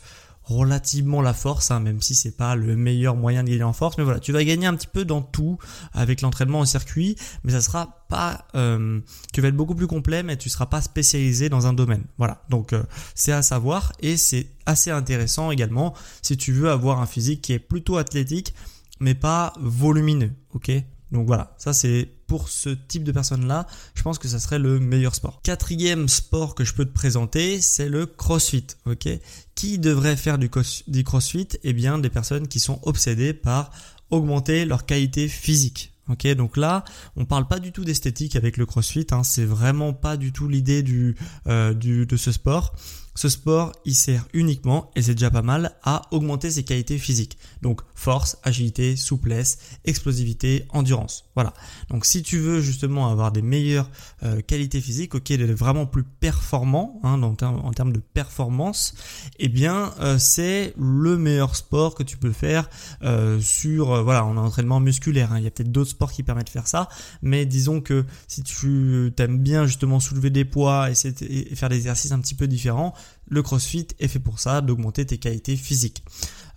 relativement 0.48 1.20
la 1.20 1.34
force, 1.34 1.70
hein, 1.70 1.78
même 1.80 2.00
si 2.00 2.14
c'est 2.14 2.36
pas 2.36 2.56
le 2.56 2.74
meilleur 2.74 3.16
moyen 3.16 3.44
de 3.44 3.50
gagner 3.50 3.62
en 3.62 3.74
force. 3.74 3.98
Mais 3.98 4.04
voilà, 4.04 4.18
tu 4.18 4.32
vas 4.32 4.42
gagner 4.44 4.66
un 4.66 4.74
petit 4.74 4.86
peu 4.86 5.04
dans 5.04 5.20
tout 5.20 5.58
avec 5.92 6.22
l'entraînement 6.22 6.60
en 6.60 6.64
circuit, 6.64 7.16
mais 7.44 7.52
ça 7.52 7.60
sera 7.60 8.06
pas, 8.08 8.46
euh, 8.54 9.00
tu 9.32 9.42
vas 9.42 9.48
être 9.48 9.56
beaucoup 9.56 9.74
plus 9.74 9.86
complet, 9.86 10.22
mais 10.22 10.36
tu 10.36 10.48
seras 10.48 10.66
pas 10.66 10.80
spécialisé 10.80 11.50
dans 11.50 11.66
un 11.66 11.74
domaine. 11.74 12.04
Voilà, 12.16 12.42
donc 12.48 12.72
euh, 12.72 12.82
c'est 13.14 13.32
à 13.32 13.42
savoir 13.42 13.92
et 14.00 14.16
c'est 14.16 14.48
assez 14.64 14.90
intéressant 14.90 15.50
également 15.50 15.94
si 16.22 16.36
tu 16.36 16.52
veux 16.52 16.70
avoir 16.70 17.00
un 17.00 17.06
physique 17.06 17.42
qui 17.42 17.52
est 17.52 17.58
plutôt 17.58 17.98
athlétique, 17.98 18.54
mais 19.00 19.14
pas 19.14 19.52
volumineux. 19.60 20.32
Ok, 20.54 20.70
donc 21.12 21.26
voilà, 21.26 21.54
ça 21.58 21.74
c'est 21.74 22.17
pour 22.28 22.48
ce 22.48 22.68
type 22.68 23.02
de 23.02 23.10
personnes-là, 23.10 23.66
je 23.94 24.02
pense 24.02 24.18
que 24.18 24.28
ça 24.28 24.38
serait 24.38 24.60
le 24.60 24.78
meilleur 24.78 25.14
sport. 25.14 25.40
Quatrième 25.42 26.08
sport 26.08 26.54
que 26.54 26.62
je 26.62 26.74
peux 26.74 26.84
te 26.84 26.92
présenter, 26.92 27.60
c'est 27.60 27.88
le 27.88 28.06
CrossFit. 28.06 28.66
Ok, 28.86 29.08
qui 29.56 29.78
devrait 29.78 30.16
faire 30.16 30.38
du, 30.38 30.48
CrossFit? 30.50 31.48
Eh 31.64 31.72
bien, 31.72 31.98
des 31.98 32.10
personnes 32.10 32.46
qui 32.46 32.60
sont 32.60 32.78
obsédées 32.82 33.32
par 33.32 33.70
augmenter 34.10 34.64
leur 34.64 34.86
qualité 34.86 35.26
physique. 35.26 35.92
Ok, 36.08 36.26
donc 36.34 36.56
là, 36.56 36.84
on 37.16 37.24
parle 37.24 37.46
pas 37.48 37.58
du 37.58 37.72
tout 37.72 37.84
d'esthétique 37.84 38.36
avec 38.36 38.56
le 38.56 38.66
CrossFit. 38.66 39.06
Hein, 39.10 39.22
c'est 39.24 39.44
vraiment 39.44 39.92
pas 39.92 40.16
du 40.16 40.32
tout 40.32 40.48
l'idée 40.48 40.82
du, 40.82 41.16
euh, 41.46 41.74
du 41.74 42.06
de 42.06 42.16
ce 42.16 42.32
sport. 42.32 42.74
Ce 43.18 43.28
sport, 43.28 43.72
il 43.84 43.96
sert 43.96 44.28
uniquement, 44.32 44.92
et 44.94 45.02
c'est 45.02 45.14
déjà 45.14 45.28
pas 45.28 45.42
mal, 45.42 45.74
à 45.82 46.02
augmenter 46.12 46.52
ses 46.52 46.62
qualités 46.62 46.98
physiques. 46.98 47.36
Donc 47.62 47.80
force, 47.96 48.38
agilité, 48.44 48.94
souplesse, 48.94 49.58
explosivité, 49.84 50.66
endurance. 50.68 51.24
Voilà. 51.34 51.52
Donc 51.90 52.06
si 52.06 52.22
tu 52.22 52.38
veux 52.38 52.60
justement 52.60 53.10
avoir 53.10 53.32
des 53.32 53.42
meilleures 53.42 53.90
euh, 54.22 54.40
qualités 54.40 54.80
physiques, 54.80 55.16
ok, 55.16 55.32
est 55.32 55.52
vraiment 55.52 55.84
plus 55.84 56.04
performant 56.04 57.00
hein, 57.02 57.20
en 57.20 57.34
termes 57.72 57.92
de 57.92 57.98
performance, 57.98 58.94
eh 59.40 59.48
bien 59.48 59.92
euh, 59.98 60.16
c'est 60.20 60.72
le 60.78 61.18
meilleur 61.18 61.56
sport 61.56 61.96
que 61.96 62.04
tu 62.04 62.18
peux 62.18 62.30
faire 62.30 62.70
euh, 63.02 63.40
sur 63.40 64.00
voilà 64.04 64.24
en 64.24 64.36
entraînement 64.36 64.78
musculaire. 64.78 65.32
Hein. 65.32 65.38
Il 65.38 65.44
y 65.44 65.48
a 65.48 65.50
peut-être 65.50 65.72
d'autres 65.72 65.90
sports 65.90 66.12
qui 66.12 66.22
permettent 66.22 66.46
de 66.46 66.52
faire 66.52 66.68
ça, 66.68 66.88
mais 67.22 67.46
disons 67.46 67.80
que 67.80 68.04
si 68.28 68.44
tu 68.44 69.12
aimes 69.18 69.38
bien 69.38 69.66
justement 69.66 69.98
soulever 69.98 70.30
des 70.30 70.44
poids 70.44 70.88
et, 70.88 70.94
et 71.22 71.56
faire 71.56 71.68
des 71.68 71.78
exercices 71.78 72.12
un 72.12 72.20
petit 72.20 72.36
peu 72.36 72.46
différents, 72.46 72.94
le 73.28 73.42
CrossFit 73.42 73.88
est 73.98 74.08
fait 74.08 74.18
pour 74.18 74.38
ça, 74.38 74.60
d'augmenter 74.60 75.06
tes 75.06 75.18
qualités 75.18 75.56
physiques. 75.56 76.02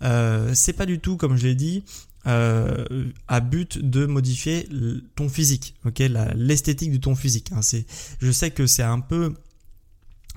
Euh, 0.04 0.52
c'est 0.54 0.74
pas 0.74 0.86
du 0.86 1.00
tout, 1.00 1.18
comme 1.18 1.38
je 1.38 1.48
l'ai 1.48 1.56
dit, 1.56 1.84
euh, 2.28 2.86
à 3.28 3.40
but 3.40 3.78
de 3.78 4.06
modifier 4.06 4.68
ton 5.16 5.28
physique, 5.30 5.76
ok, 5.86 6.04
l'esthétique 6.36 6.92
de 6.92 6.98
ton 6.98 7.16
physique. 7.16 7.52
Hein. 7.52 7.62
je 8.20 8.32
sais 8.32 8.52
que 8.52 8.68
c'est 8.68 8.84
un 8.84 9.00
peu 9.00 9.34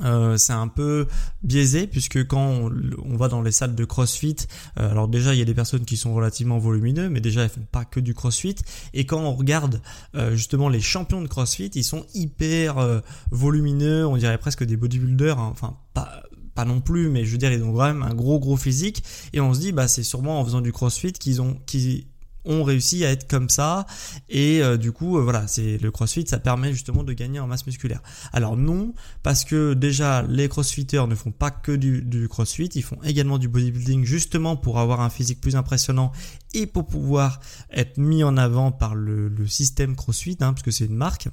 euh, 0.02 0.36
c'est 0.36 0.52
un 0.52 0.66
peu 0.66 1.06
biaisé 1.42 1.86
puisque 1.86 2.26
quand 2.26 2.68
on, 3.04 3.16
va 3.16 3.28
dans 3.28 3.42
les 3.42 3.52
salles 3.52 3.76
de 3.76 3.84
CrossFit, 3.84 4.36
euh, 4.78 4.90
alors 4.90 5.06
déjà 5.06 5.34
il 5.34 5.38
y 5.38 5.42
a 5.42 5.44
des 5.44 5.54
personnes 5.54 5.84
qui 5.84 5.96
sont 5.96 6.14
relativement 6.14 6.58
volumineux, 6.58 7.08
mais 7.08 7.20
déjà 7.20 7.42
elles 7.42 7.50
font 7.50 7.66
pas 7.70 7.84
que 7.84 8.00
du 8.00 8.12
CrossFit. 8.12 8.56
Et 8.92 9.06
quand 9.06 9.20
on 9.20 9.34
regarde 9.34 9.80
euh, 10.16 10.34
justement 10.34 10.68
les 10.68 10.80
champions 10.80 11.22
de 11.22 11.28
CrossFit, 11.28 11.70
ils 11.74 11.84
sont 11.84 12.06
hyper 12.14 13.02
volumineux, 13.30 14.06
on 14.06 14.16
dirait 14.16 14.38
presque 14.38 14.64
des 14.64 14.76
bodybuilders. 14.76 15.38
Hein. 15.38 15.50
enfin 15.52 15.76
pas 15.94 16.22
pas 16.54 16.64
non 16.64 16.80
plus, 16.80 17.08
mais 17.08 17.24
je 17.24 17.32
veux 17.32 17.38
dire 17.38 17.52
ils 17.52 17.62
ont 17.64 17.72
quand 17.72 17.86
même 17.86 18.02
un 18.02 18.14
gros 18.14 18.38
gros 18.38 18.56
physique. 18.56 19.02
Et 19.32 19.40
on 19.40 19.54
se 19.54 19.60
dit 19.60 19.72
bah 19.72 19.88
c'est 19.88 20.02
sûrement 20.02 20.40
en 20.40 20.44
faisant 20.44 20.60
du 20.60 20.72
CrossFit 20.72 21.12
qu'ils 21.12 21.40
ont 21.42 21.54
qu'ils 21.66 22.06
ont 22.44 22.62
réussi 22.62 23.04
à 23.04 23.10
être 23.10 23.28
comme 23.28 23.48
ça. 23.48 23.86
Et 24.28 24.62
euh, 24.62 24.76
du 24.76 24.92
coup 24.92 25.18
euh, 25.18 25.22
voilà 25.22 25.46
c'est 25.46 25.78
le 25.78 25.90
crossfit 25.90 26.26
ça 26.26 26.38
permet 26.38 26.72
justement 26.72 27.02
de 27.02 27.12
gagner 27.12 27.40
en 27.40 27.46
masse 27.46 27.66
musculaire. 27.66 28.02
Alors 28.32 28.56
non 28.56 28.94
parce 29.22 29.44
que 29.44 29.74
déjà 29.74 30.22
les 30.22 30.48
crossfitters 30.48 31.06
ne 31.06 31.14
font 31.14 31.32
pas 31.32 31.50
que 31.50 31.72
du, 31.72 32.28
crossfit 32.28 32.70
ils 32.74 32.82
font 32.82 32.98
également 33.04 33.38
du 33.38 33.48
bodybuilding 33.48 34.04
justement 34.04 34.56
pour 34.56 34.78
avoir 34.78 35.00
un 35.00 35.10
physique 35.10 35.40
plus 35.40 35.56
impressionnant 35.56 36.12
et 36.52 36.66
pour 36.66 36.86
pouvoir 36.86 37.40
être 37.70 37.98
mis 37.98 38.24
en 38.24 38.36
avant 38.36 38.72
par 38.72 38.94
le, 38.94 39.32
système 39.46 39.94
crossfit 39.96 40.36
hein, 40.40 40.52
parce 40.52 40.62
que 40.62 40.70
c'est 40.70 40.86
une 40.86 40.96
marque. 40.96 41.28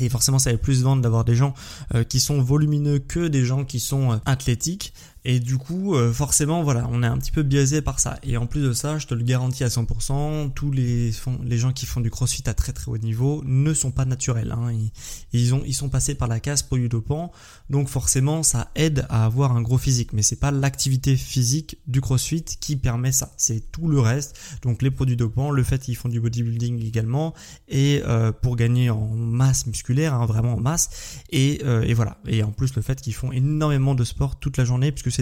Et 0.00 0.08
forcément, 0.08 0.40
ça 0.40 0.50
va 0.50 0.58
plus 0.58 0.82
vendre 0.82 1.02
d'avoir 1.02 1.24
des 1.24 1.36
gens 1.36 1.54
euh, 1.94 2.02
qui 2.02 2.18
sont 2.18 2.42
volumineux 2.42 2.98
que 2.98 3.28
des 3.28 3.44
gens 3.44 3.64
qui 3.64 3.78
sont 3.78 4.20
athlétiques. 4.24 4.92
Et 5.26 5.40
du 5.40 5.56
coup, 5.56 5.94
euh, 5.94 6.12
forcément, 6.12 6.62
voilà, 6.62 6.86
on 6.90 7.02
est 7.02 7.06
un 7.06 7.16
petit 7.16 7.30
peu 7.30 7.42
biaisé 7.42 7.80
par 7.80 7.98
ça. 7.98 8.18
Et 8.22 8.36
en 8.36 8.46
plus 8.46 8.60
de 8.60 8.72
ça, 8.74 8.98
je 8.98 9.06
te 9.06 9.14
le 9.14 9.24
garantis 9.24 9.64
à 9.64 9.68
100%, 9.68 10.52
tous 10.52 10.70
les, 10.70 11.12
les 11.44 11.58
gens 11.58 11.72
qui 11.72 11.86
font 11.86 12.02
du 12.02 12.10
crossfit 12.10 12.42
à 12.46 12.52
très 12.52 12.72
très 12.72 12.90
haut 12.90 12.98
niveau 12.98 13.42
ne 13.46 13.72
sont 13.72 13.90
pas 13.90 14.04
naturels. 14.04 14.52
Hein. 14.52 14.70
Ils, 14.72 14.90
ils, 15.32 15.54
ont, 15.54 15.62
ils 15.64 15.72
sont 15.72 15.88
passés 15.88 16.14
par 16.14 16.28
la 16.28 16.40
case 16.40 16.62
polydopant, 16.62 17.32
donc 17.70 17.88
forcément, 17.88 18.42
ça 18.42 18.70
aide 18.74 19.06
à 19.08 19.24
avoir 19.24 19.56
un 19.56 19.62
gros 19.62 19.78
physique. 19.78 20.12
Mais 20.12 20.20
c'est 20.20 20.36
pas 20.36 20.50
l'activité 20.50 21.16
physique 21.16 21.78
du 21.86 22.02
crossfit 22.02 22.44
qui 22.44 22.76
permet 22.76 23.12
ça. 23.12 23.32
C'est 23.38 23.72
tout 23.72 23.88
le 23.88 24.00
reste. 24.00 24.38
Donc 24.62 24.82
les 24.82 24.90
produits 24.90 25.16
dopants, 25.16 25.50
le 25.50 25.62
fait 25.62 25.78
qu'ils 25.78 25.96
font 25.96 26.10
du 26.10 26.20
bodybuilding 26.20 26.84
également, 26.84 27.32
et 27.68 28.02
euh, 28.04 28.30
pour 28.30 28.56
gagner 28.56 28.90
en 28.90 29.08
masse 29.08 29.66
musculaire, 29.66 30.12
hein, 30.12 30.26
vraiment 30.26 30.54
en 30.54 30.60
masse. 30.60 31.22
Et, 31.30 31.62
euh, 31.64 31.80
et 31.82 31.94
voilà. 31.94 32.18
Et 32.26 32.42
en 32.42 32.52
plus, 32.52 32.76
le 32.76 32.82
fait 32.82 33.00
qu'ils 33.00 33.14
font 33.14 33.32
énormément 33.32 33.94
de 33.94 34.04
sport 34.04 34.38
toute 34.38 34.58
la 34.58 34.66
journée, 34.66 34.92
puisque 34.92 35.13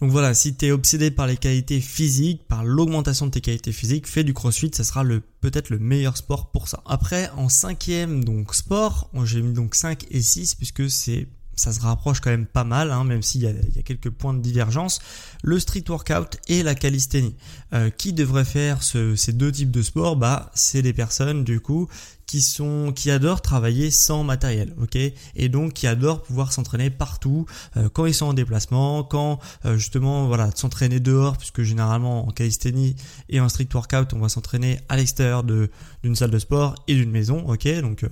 Donc 0.00 0.10
voilà, 0.10 0.34
si 0.34 0.54
tu 0.54 0.70
obsédé 0.70 1.10
par 1.10 1.26
les 1.26 1.36
qualités 1.36 1.80
physiques, 1.80 2.46
par 2.48 2.64
l'augmentation 2.64 3.26
de 3.26 3.30
tes 3.30 3.40
qualités 3.40 3.72
physiques, 3.72 4.06
fais 4.06 4.24
du 4.24 4.34
crossfit, 4.34 4.70
ça 4.72 4.84
sera 4.84 5.02
le 5.02 5.22
peut-être 5.40 5.70
le 5.70 5.78
meilleur 5.78 6.16
sport 6.16 6.50
pour 6.50 6.68
ça. 6.68 6.82
Après, 6.86 7.30
en 7.36 7.48
cinquième 7.48 8.24
donc 8.24 8.54
sport, 8.54 9.10
j'ai 9.24 9.42
mis 9.42 9.52
donc 9.52 9.74
5 9.74 10.06
et 10.10 10.22
6 10.22 10.54
puisque 10.54 10.90
c'est 10.90 11.28
ça 11.56 11.72
se 11.72 11.80
rapproche 11.80 12.20
quand 12.20 12.30
même 12.30 12.46
pas 12.46 12.64
mal, 12.64 12.90
hein, 12.90 13.04
même 13.04 13.22
s'il 13.22 13.42
y, 13.42 13.46
y, 13.46 13.78
a 13.78 13.82
quelques 13.82 14.10
points 14.10 14.34
de 14.34 14.40
divergence, 14.40 15.00
le 15.42 15.58
street 15.58 15.84
workout 15.88 16.38
et 16.48 16.62
la 16.62 16.74
calisthénie. 16.74 17.36
Euh, 17.72 17.90
qui 17.90 18.12
devrait 18.12 18.44
faire 18.44 18.82
ce, 18.82 19.16
ces 19.16 19.32
deux 19.32 19.50
types 19.50 19.70
de 19.70 19.82
sports? 19.82 20.16
Bah, 20.16 20.50
c'est 20.54 20.82
des 20.82 20.92
personnes 20.92 21.42
du 21.42 21.60
coup 21.60 21.88
qui 22.26 22.40
sont 22.40 22.92
qui 22.94 23.10
adorent 23.10 23.42
travailler 23.42 23.90
sans 23.90 24.22
matériel, 24.22 24.74
ok? 24.80 24.96
Et 24.96 25.48
donc 25.48 25.72
qui 25.72 25.86
adorent 25.86 26.22
pouvoir 26.22 26.52
s'entraîner 26.52 26.90
partout 26.90 27.46
euh, 27.76 27.88
quand 27.92 28.06
ils 28.06 28.14
sont 28.14 28.26
en 28.26 28.34
déplacement, 28.34 29.02
quand 29.02 29.40
euh, 29.64 29.76
justement 29.76 30.26
voilà 30.28 30.50
s'entraîner 30.54 31.00
dehors, 31.00 31.36
puisque 31.36 31.62
généralement 31.62 32.28
en 32.28 32.30
calisthénie 32.30 32.94
et 33.28 33.40
en 33.40 33.48
street 33.48 33.68
workout 33.74 34.12
on 34.12 34.20
va 34.20 34.28
s'entraîner 34.28 34.78
à 34.88 34.96
l'extérieur 34.96 35.42
de 35.42 35.70
d'une 36.02 36.14
salle 36.14 36.30
de 36.30 36.38
sport 36.38 36.76
et 36.86 36.94
d'une 36.94 37.10
maison, 37.10 37.44
ok? 37.48 37.66
Donc 37.80 38.04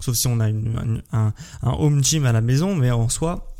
sauf 0.00 0.14
si 0.14 0.26
on 0.26 0.40
a 0.40 0.46
un, 0.46 1.02
un, 1.12 1.32
home 1.62 2.02
gym 2.02 2.26
à 2.26 2.32
la 2.32 2.40
maison, 2.40 2.74
mais 2.74 2.90
en 2.90 3.08
soi, 3.08 3.52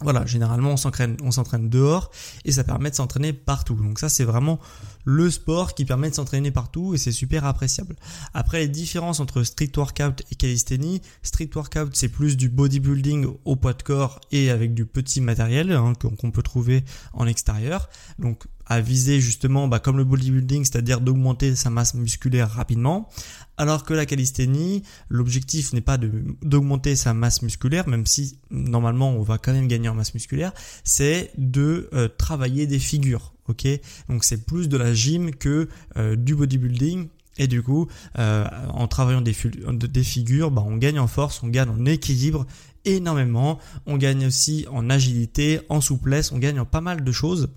voilà, 0.00 0.26
généralement 0.26 0.70
on 0.70 0.76
s'entraîne, 0.76 1.16
on 1.22 1.30
s'entraîne 1.30 1.68
dehors 1.68 2.10
et 2.44 2.52
ça 2.52 2.64
permet 2.64 2.90
de 2.90 2.96
s'entraîner 2.96 3.32
partout. 3.32 3.74
Donc 3.74 3.98
ça 3.98 4.08
c'est 4.08 4.24
vraiment 4.24 4.58
le 5.04 5.30
sport 5.30 5.74
qui 5.74 5.84
permet 5.84 6.10
de 6.10 6.14
s'entraîner 6.14 6.50
partout 6.50 6.94
et 6.94 6.98
c'est 6.98 7.12
super 7.12 7.44
appréciable. 7.44 7.96
Après 8.32 8.60
les 8.60 8.68
différences 8.68 9.20
entre 9.20 9.42
street 9.42 9.72
workout 9.76 10.22
et 10.30 10.34
calisthénie, 10.34 11.00
street 11.22 11.50
workout 11.54 11.94
c'est 11.94 12.08
plus 12.08 12.36
du 12.36 12.48
bodybuilding 12.48 13.26
au 13.44 13.56
poids 13.56 13.74
de 13.74 13.82
corps 13.82 14.20
et 14.32 14.50
avec 14.50 14.74
du 14.74 14.86
petit 14.86 15.20
matériel 15.20 15.72
hein, 15.72 15.92
qu'on 15.94 16.30
peut 16.30 16.42
trouver 16.42 16.84
en 17.12 17.26
extérieur. 17.26 17.88
Donc 18.18 18.44
à 18.66 18.80
viser 18.80 19.20
justement 19.20 19.68
bah, 19.68 19.78
comme 19.78 19.98
le 19.98 20.04
bodybuilding, 20.04 20.64
c'est-à-dire 20.64 21.00
d'augmenter 21.00 21.54
sa 21.54 21.70
masse 21.70 21.94
musculaire 21.94 22.50
rapidement. 22.50 23.08
Alors 23.56 23.84
que 23.84 23.94
la 23.94 24.06
calisthénie, 24.06 24.82
l'objectif 25.08 25.72
n'est 25.72 25.80
pas 25.80 25.98
d'augmenter 25.98 26.96
sa 26.96 27.14
masse 27.14 27.42
musculaire, 27.42 27.88
même 27.88 28.06
si 28.06 28.38
normalement 28.50 29.10
on 29.10 29.22
va 29.22 29.38
quand 29.38 29.52
même 29.52 29.68
gagner 29.68 29.88
en 29.88 29.94
masse 29.94 30.14
musculaire, 30.14 30.52
c'est 30.82 31.30
de 31.36 31.88
euh, 31.92 32.08
travailler 32.08 32.66
des 32.66 32.78
figures. 32.78 33.33
Ok, 33.48 33.68
donc 34.08 34.24
c'est 34.24 34.46
plus 34.46 34.68
de 34.68 34.76
la 34.76 34.94
gym 34.94 35.34
que 35.34 35.68
euh, 35.96 36.16
du 36.16 36.34
bodybuilding. 36.34 37.08
Et 37.36 37.48
du 37.48 37.62
coup, 37.62 37.88
euh, 38.18 38.46
en 38.68 38.86
travaillant 38.86 39.20
des, 39.20 39.34
des 39.72 40.04
figures, 40.04 40.50
bah, 40.52 40.64
on 40.64 40.76
gagne 40.76 41.00
en 41.00 41.08
force, 41.08 41.42
on 41.42 41.48
gagne 41.48 41.68
en 41.68 41.84
équilibre 41.84 42.46
énormément, 42.84 43.58
on 43.86 43.96
gagne 43.96 44.26
aussi 44.26 44.66
en 44.70 44.88
agilité, 44.88 45.60
en 45.68 45.80
souplesse, 45.80 46.32
on 46.32 46.38
gagne 46.38 46.60
en 46.60 46.64
pas 46.64 46.80
mal 46.80 47.02
de 47.02 47.12
choses 47.12 47.48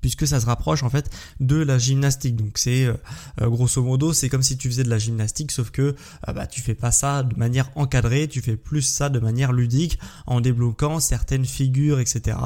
puisque 0.00 0.26
ça 0.26 0.40
se 0.40 0.46
rapproche 0.46 0.82
en 0.82 0.90
fait 0.90 1.10
de 1.40 1.56
la 1.56 1.78
gymnastique. 1.78 2.36
Donc 2.36 2.58
c'est 2.58 2.84
euh, 2.84 2.94
euh, 3.40 3.48
grosso 3.48 3.82
modo, 3.82 4.12
c'est 4.12 4.28
comme 4.28 4.42
si 4.42 4.56
tu 4.56 4.68
faisais 4.68 4.84
de 4.84 4.90
la 4.90 4.98
gymnastique, 4.98 5.52
sauf 5.52 5.70
que 5.70 5.94
euh, 6.28 6.32
bah, 6.32 6.46
tu 6.46 6.60
fais 6.60 6.74
pas 6.74 6.90
ça 6.90 7.22
de 7.22 7.36
manière 7.36 7.70
encadrée, 7.74 8.28
tu 8.28 8.40
fais 8.40 8.56
plus 8.56 8.82
ça 8.82 9.08
de 9.08 9.18
manière 9.18 9.52
ludique 9.52 9.98
en 10.26 10.40
débloquant 10.40 11.00
certaines 11.00 11.44
figures, 11.44 12.00
etc. 12.00 12.36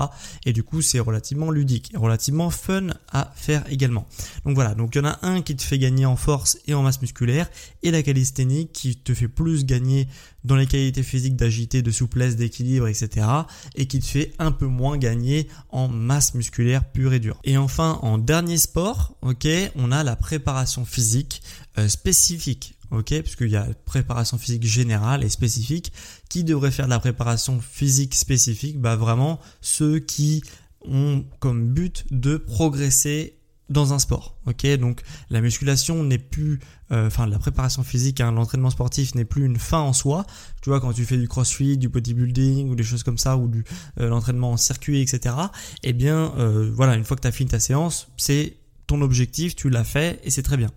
Et 0.44 0.52
du 0.52 0.62
coup, 0.62 0.82
c'est 0.82 1.00
relativement 1.00 1.50
ludique 1.50 1.92
et 1.94 1.96
relativement 1.96 2.50
fun 2.50 2.88
à 3.12 3.32
faire 3.34 3.64
également. 3.70 4.06
Donc 4.44 4.54
voilà, 4.54 4.74
donc 4.74 4.94
il 4.94 4.98
y 4.98 5.00
en 5.00 5.08
a 5.08 5.18
un 5.22 5.42
qui 5.42 5.56
te 5.56 5.62
fait 5.62 5.78
gagner 5.78 6.06
en 6.06 6.16
force 6.16 6.58
et 6.66 6.74
en 6.74 6.82
masse 6.82 7.00
musculaire, 7.00 7.48
et 7.82 7.90
la 7.90 8.02
calisthénie 8.02 8.68
qui 8.68 8.96
te 8.96 9.14
fait 9.14 9.28
plus 9.28 9.64
gagner 9.64 10.08
dans 10.44 10.56
les 10.56 10.66
qualités 10.66 11.02
physiques 11.02 11.36
d'agilité, 11.36 11.82
de 11.82 11.90
souplesse, 11.90 12.36
d'équilibre, 12.36 12.86
etc. 12.88 13.26
et 13.74 13.86
qui 13.86 14.00
te 14.00 14.06
fait 14.06 14.32
un 14.38 14.52
peu 14.52 14.66
moins 14.66 14.98
gagner 14.98 15.48
en 15.70 15.88
masse 15.88 16.34
musculaire 16.34 16.84
pure 16.84 17.12
et 17.14 17.20
dure. 17.20 17.40
Et 17.44 17.56
enfin, 17.56 17.98
en 18.02 18.18
dernier 18.18 18.58
sport, 18.58 19.16
ok, 19.22 19.48
on 19.74 19.90
a 19.90 20.04
la 20.04 20.16
préparation 20.16 20.84
physique 20.84 21.42
euh, 21.78 21.88
spécifique. 21.88 22.74
Ok, 22.90 23.18
puisqu'il 23.22 23.48
y 23.48 23.56
a 23.56 23.66
préparation 23.86 24.38
physique 24.38 24.64
générale 24.64 25.24
et 25.24 25.28
spécifique. 25.28 25.92
Qui 26.28 26.44
devrait 26.44 26.70
faire 26.70 26.84
de 26.84 26.90
la 26.90 27.00
préparation 27.00 27.60
physique 27.60 28.14
spécifique? 28.14 28.78
Bah 28.80 28.94
vraiment 28.94 29.40
ceux 29.60 29.98
qui 29.98 30.42
ont 30.86 31.24
comme 31.40 31.72
but 31.72 32.04
de 32.10 32.36
progresser 32.36 33.38
dans 33.70 33.94
un 33.94 33.98
sport. 33.98 34.36
Ok, 34.46 34.66
donc 34.76 35.00
la 35.30 35.40
musculation 35.40 36.04
n'est 36.04 36.18
plus, 36.18 36.60
euh, 36.92 37.06
enfin 37.06 37.26
la 37.26 37.38
préparation 37.38 37.82
physique, 37.82 38.20
hein, 38.20 38.32
l'entraînement 38.32 38.70
sportif 38.70 39.14
n'est 39.14 39.24
plus 39.24 39.44
une 39.44 39.56
fin 39.56 39.80
en 39.80 39.92
soi. 39.92 40.26
Tu 40.62 40.68
vois, 40.68 40.80
quand 40.80 40.92
tu 40.92 41.04
fais 41.04 41.16
du 41.16 41.28
crossfit, 41.28 41.78
du 41.78 41.88
bodybuilding 41.88 42.68
ou 42.68 42.74
des 42.74 42.84
choses 42.84 43.02
comme 43.02 43.18
ça, 43.18 43.36
ou 43.36 43.48
du 43.48 43.64
euh, 44.00 44.08
l'entraînement 44.08 44.52
en 44.52 44.56
circuit, 44.56 45.00
etc. 45.00 45.34
Eh 45.82 45.92
bien, 45.92 46.34
euh, 46.36 46.70
voilà, 46.74 46.94
une 46.96 47.04
fois 47.04 47.16
que 47.16 47.22
tu 47.22 47.28
as 47.28 47.32
fini 47.32 47.50
ta 47.50 47.60
séance, 47.60 48.08
c'est 48.16 48.56
ton 48.86 49.00
objectif, 49.00 49.56
tu 49.56 49.70
l'as 49.70 49.84
fait 49.84 50.20
et 50.24 50.30
c'est 50.30 50.42
très 50.42 50.58
bien. 50.58 50.70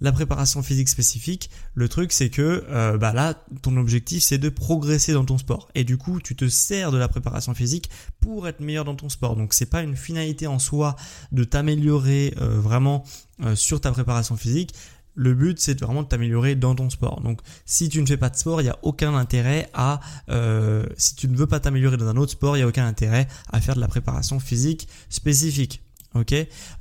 La 0.00 0.12
préparation 0.12 0.62
physique 0.62 0.88
spécifique, 0.88 1.50
le 1.74 1.88
truc 1.88 2.12
c'est 2.12 2.30
que 2.30 2.64
euh, 2.70 2.96
bah 2.96 3.12
là, 3.12 3.34
ton 3.60 3.76
objectif 3.76 4.22
c'est 4.22 4.38
de 4.38 4.48
progresser 4.48 5.12
dans 5.12 5.24
ton 5.24 5.36
sport. 5.36 5.68
Et 5.74 5.84
du 5.84 5.98
coup, 5.98 6.20
tu 6.20 6.34
te 6.34 6.48
sers 6.48 6.90
de 6.90 6.96
la 6.96 7.08
préparation 7.08 7.52
physique 7.52 7.90
pour 8.20 8.48
être 8.48 8.60
meilleur 8.60 8.84
dans 8.86 8.94
ton 8.94 9.10
sport. 9.10 9.36
Donc 9.36 9.52
c'est 9.52 9.66
pas 9.66 9.82
une 9.82 9.96
finalité 9.96 10.46
en 10.46 10.58
soi 10.58 10.96
de 11.32 11.44
t'améliorer 11.44 12.34
euh, 12.40 12.58
vraiment 12.58 13.04
euh, 13.44 13.54
sur 13.54 13.80
ta 13.80 13.92
préparation 13.92 14.36
physique. 14.36 14.72
Le 15.16 15.34
but, 15.34 15.60
c'est 15.60 15.78
vraiment 15.80 16.02
de 16.02 16.08
t'améliorer 16.08 16.54
dans 16.54 16.74
ton 16.74 16.88
sport. 16.88 17.20
Donc, 17.20 17.40
si 17.66 17.88
tu 17.88 18.00
ne 18.00 18.06
fais 18.06 18.16
pas 18.16 18.30
de 18.30 18.36
sport, 18.36 18.60
il 18.60 18.64
n'y 18.64 18.70
a 18.70 18.78
aucun 18.82 19.14
intérêt 19.16 19.68
à, 19.74 20.00
si 20.96 21.16
tu 21.16 21.28
ne 21.28 21.36
veux 21.36 21.48
pas 21.48 21.58
t'améliorer 21.58 21.96
dans 21.96 22.06
un 22.06 22.16
autre 22.16 22.32
sport, 22.32 22.56
il 22.56 22.60
n'y 22.60 22.64
a 22.64 22.68
aucun 22.68 22.86
intérêt 22.86 23.26
à 23.52 23.60
faire 23.60 23.74
de 23.74 23.80
la 23.80 23.88
préparation 23.88 24.38
physique 24.38 24.88
spécifique 25.10 25.82
ok 26.14 26.34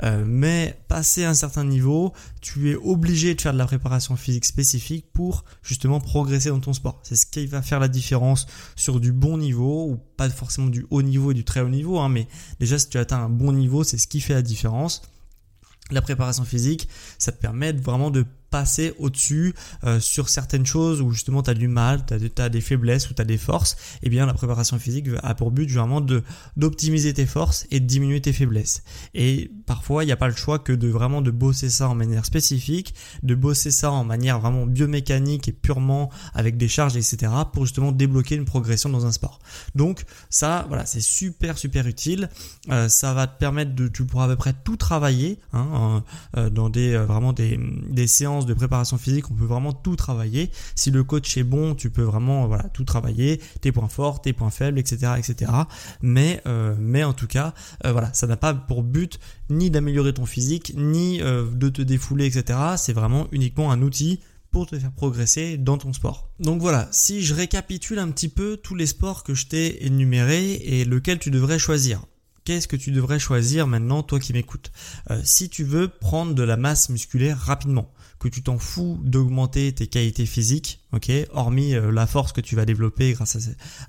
euh, 0.03 0.23
Mais 0.25 0.79
passer 0.87 1.23
un 1.23 1.33
certain 1.33 1.63
niveau, 1.63 2.13
tu 2.41 2.71
es 2.71 2.75
obligé 2.75 3.35
de 3.35 3.41
faire 3.41 3.53
de 3.53 3.57
la 3.57 3.65
préparation 3.65 4.15
physique 4.15 4.45
spécifique 4.45 5.11
pour 5.13 5.45
justement 5.61 5.99
progresser 5.99 6.49
dans 6.49 6.59
ton 6.59 6.73
sport. 6.73 6.99
C'est 7.03 7.15
ce 7.15 7.25
qui 7.25 7.45
va 7.45 7.61
faire 7.61 7.79
la 7.79 7.87
différence 7.87 8.47
sur 8.75 8.99
du 8.99 9.11
bon 9.11 9.37
niveau 9.37 9.87
ou 9.87 9.97
pas 10.17 10.29
forcément 10.29 10.67
du 10.67 10.85
haut 10.89 11.01
niveau 11.01 11.31
et 11.31 11.33
du 11.33 11.43
très 11.43 11.61
haut 11.61 11.69
niveau, 11.69 11.99
hein, 11.99 12.09
mais 12.09 12.27
déjà 12.59 12.79
si 12.79 12.89
tu 12.89 12.97
atteins 12.97 13.23
un 13.23 13.29
bon 13.29 13.53
niveau, 13.53 13.83
c'est 13.83 13.97
ce 13.97 14.07
qui 14.07 14.21
fait 14.21 14.33
la 14.33 14.41
différence. 14.41 15.01
La 15.91 16.01
préparation 16.01 16.43
physique, 16.43 16.87
ça 17.17 17.31
te 17.31 17.39
permet 17.39 17.73
vraiment 17.73 18.11
de 18.11 18.25
passer 18.49 18.93
au-dessus 18.99 19.53
euh, 19.83 19.99
sur 19.99 20.29
certaines 20.29 20.65
choses 20.65 21.01
où 21.01 21.11
justement 21.11 21.43
tu 21.43 21.49
as 21.49 21.53
du 21.53 21.67
mal, 21.67 22.05
tu 22.05 22.41
as, 22.41 22.49
des 22.49 22.61
faiblesses 22.61 23.09
ou 23.09 23.13
tu 23.13 23.21
as 23.21 23.25
des 23.25 23.37
forces, 23.37 23.77
eh 24.03 24.09
bien 24.09 24.25
la 24.25 24.33
préparation 24.33 24.79
physique 24.79 25.07
a 25.23 25.35
pour 25.35 25.51
but 25.51 25.69
vraiment 25.69 26.01
d'optimiser 26.57 27.13
tes 27.13 27.25
forces 27.25 27.67
et 27.71 27.79
de 27.79 27.85
diminuer 27.85 28.21
tes 28.21 28.33
faiblesses. 28.33 28.83
Et 29.13 29.51
parfois, 29.65 30.03
il 30.03 30.07
n'y 30.07 30.11
a 30.11 30.17
pas 30.17 30.27
le 30.27 30.35
choix 30.35 30.59
que 30.59 30.73
de 30.73 30.87
vraiment 30.87 31.21
de 31.21 31.31
bosser 31.31 31.69
ça 31.69 31.89
en 31.89 31.95
manière 31.95 32.25
spécifique, 32.25 32.93
de 33.23 33.35
bosser 33.35 33.71
ça 33.71 33.91
en 33.91 34.03
manière 34.03 34.39
vraiment 34.39 34.65
biomécanique 34.65 35.47
et 35.47 35.51
purement 35.51 36.09
avec 36.33 36.57
des 36.57 36.67
charges, 36.67 36.97
etc. 36.97 37.31
pour 37.53 37.65
justement 37.65 37.91
débloquer 37.91 38.35
une 38.35 38.45
progression 38.45 38.89
dans 38.89 39.05
un 39.05 39.11
sport. 39.11 39.39
Donc 39.75 40.03
ça, 40.29 40.65
voilà, 40.67 40.85
c'est 40.85 41.01
super 41.01 41.57
super 41.57 41.87
utile. 41.87 42.29
Euh, 42.69 42.89
ça 42.89 43.13
va 43.13 43.27
te 43.27 43.37
permettre 43.37 43.75
de, 43.75 43.87
tu 43.87 44.05
pourras 44.05 44.25
à 44.25 44.27
peu 44.27 44.35
près 44.35 44.53
tout 44.63 44.77
travailler 44.77 45.39
hein, 45.53 46.03
euh, 46.37 46.49
dans 46.49 46.69
des 46.69 46.97
vraiment 46.97 47.33
des 47.33 48.07
séances 48.07 48.38
de 48.45 48.53
préparation 48.53 48.97
physique, 48.97 49.29
on 49.31 49.33
peut 49.33 49.45
vraiment 49.45 49.73
tout 49.73 49.95
travailler. 49.95 50.51
Si 50.75 50.91
le 50.91 51.03
coach 51.03 51.37
est 51.37 51.43
bon, 51.43 51.75
tu 51.75 51.89
peux 51.89 52.01
vraiment 52.01 52.47
voilà 52.47 52.63
tout 52.69 52.83
travailler, 52.83 53.39
tes 53.61 53.71
points 53.71 53.87
forts, 53.87 54.21
tes 54.21 54.33
points 54.33 54.49
faibles, 54.49 54.79
etc., 54.79 55.13
etc. 55.17 55.51
Mais 56.01 56.41
euh, 56.45 56.75
mais 56.79 57.03
en 57.03 57.13
tout 57.13 57.27
cas, 57.27 57.53
euh, 57.85 57.91
voilà, 57.91 58.13
ça 58.13 58.27
n'a 58.27 58.37
pas 58.37 58.53
pour 58.53 58.83
but 58.83 59.19
ni 59.49 59.69
d'améliorer 59.69 60.13
ton 60.13 60.25
physique, 60.25 60.73
ni 60.75 61.21
euh, 61.21 61.45
de 61.51 61.69
te 61.69 61.81
défouler, 61.81 62.25
etc. 62.25 62.59
C'est 62.77 62.93
vraiment 62.93 63.27
uniquement 63.31 63.71
un 63.71 63.81
outil 63.81 64.19
pour 64.51 64.65
te 64.65 64.77
faire 64.77 64.91
progresser 64.91 65.57
dans 65.57 65.77
ton 65.77 65.93
sport. 65.93 66.29
Donc 66.39 66.61
voilà, 66.61 66.87
si 66.91 67.21
je 67.21 67.33
récapitule 67.33 67.99
un 67.99 68.09
petit 68.09 68.29
peu 68.29 68.57
tous 68.57 68.75
les 68.75 68.87
sports 68.87 69.23
que 69.23 69.35
je 69.35 69.47
t'ai 69.47 69.85
énumérés 69.85 70.53
et 70.53 70.85
lequel 70.85 71.19
tu 71.19 71.29
devrais 71.29 71.59
choisir 71.59 72.01
qu'est-ce 72.49 72.67
que 72.67 72.75
tu 72.75 72.89
devrais 72.89 73.19
choisir 73.19 73.67
maintenant, 73.67 74.01
toi 74.01 74.19
qui 74.19 74.33
m'écoutes? 74.33 74.71
Si 75.23 75.49
tu 75.49 75.63
veux 75.63 75.87
prendre 75.87 76.33
de 76.33 76.41
la 76.41 76.57
masse 76.57 76.89
musculaire 76.89 77.37
rapidement, 77.37 77.93
que 78.17 78.27
tu 78.27 78.41
t'en 78.41 78.57
fous 78.57 78.99
d'augmenter 79.03 79.71
tes 79.71 79.85
qualités 79.85 80.25
physiques, 80.25 80.83
ok, 80.91 81.11
hormis 81.29 81.75
euh, 81.75 81.91
la 81.91 82.07
force 82.07 82.33
que 82.33 82.41
tu 82.41 82.55
vas 82.55 82.65
développer 82.65 83.13
grâce 83.13 83.37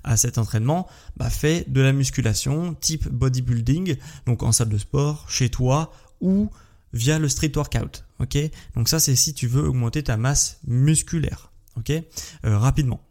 à, 0.03 0.15
cet 0.15 0.37
entraînement, 0.37 0.87
bah 1.17 1.31
fais 1.31 1.65
de 1.69 1.81
la 1.81 1.91
musculation 1.91 2.75
type 2.75 3.09
bodybuilding, 3.09 3.95
donc 4.27 4.43
en 4.43 4.51
salle 4.51 4.69
de 4.69 4.77
sport, 4.77 5.27
chez 5.27 5.49
toi 5.49 5.91
ou 6.21 6.51
via 6.93 7.17
le 7.17 7.29
street 7.29 7.53
workout, 7.55 8.05
ok? 8.19 8.37
Donc 8.75 8.89
ça 8.89 8.99
c'est 8.99 9.15
si 9.15 9.33
tu 9.33 9.47
veux 9.47 9.67
augmenter 9.67 10.03
ta 10.03 10.17
masse 10.17 10.59
musculaire, 10.67 11.51
ok, 11.77 11.89
euh, 11.89 12.59
rapidement. 12.59 13.01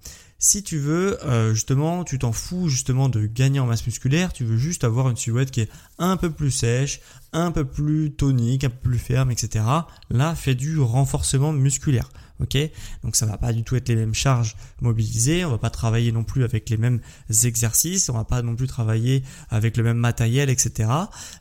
Si 0.43 0.63
tu 0.63 0.79
veux, 0.79 1.23
euh, 1.27 1.53
justement, 1.53 2.03
tu 2.03 2.19
t'en 2.19 2.33
fous 2.33 2.71
justement 2.71 3.11
de 3.11 3.27
gagner 3.27 3.61
en 3.61 3.67
masse 3.67 3.85
musculaire, 3.85 4.33
tu 4.33 4.47
veux 4.47 4.57
juste 4.57 4.85
avoir 4.85 5.11
une 5.11 5.17
silhouette 5.17 5.51
qui 5.51 5.61
est 5.61 5.69
un 5.99 6.17
peu 6.17 6.31
plus 6.31 6.51
sèche, 6.51 7.03
un 7.35 7.53
peu 7.53 7.67
plus 7.67 8.13
tonique, 8.13 8.65
un 8.65 8.71
peu 8.71 8.89
plus 8.89 8.99
ferme, 8.99 9.31
etc. 9.31 9.63
Là, 10.09 10.35
fais 10.35 10.55
du 10.55 10.81
renforcement 10.81 11.53
musculaire. 11.53 12.09
Ok, 12.41 12.57
donc 13.05 13.17
ça 13.17 13.27
va 13.27 13.37
pas 13.37 13.53
du 13.53 13.65
tout 13.65 13.77
être 13.77 13.91
les 13.91 13.97
mêmes 13.97 14.15
charges 14.15 14.57
mobilisées, 14.81 15.45
on 15.45 15.51
va 15.51 15.59
pas 15.59 15.69
travailler 15.69 16.11
non 16.11 16.25
plus 16.25 16.43
avec 16.43 16.71
les 16.71 16.79
mêmes 16.79 17.01
exercices, 17.45 18.09
on 18.09 18.15
va 18.15 18.25
pas 18.25 18.41
non 18.41 18.57
plus 18.57 18.67
travailler 18.67 19.23
avec 19.51 19.77
le 19.77 19.83
même 19.83 19.99
matériel, 19.99 20.49
etc. 20.49 20.89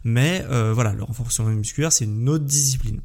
Mais 0.03 0.43
euh, 0.49 0.73
voilà, 0.73 0.91
le 0.91 1.03
renforcement 1.03 1.47
musculaire 1.47 1.93
c'est 1.93 2.03
une 2.03 2.27
autre 2.27 2.43
discipline. 2.43 2.99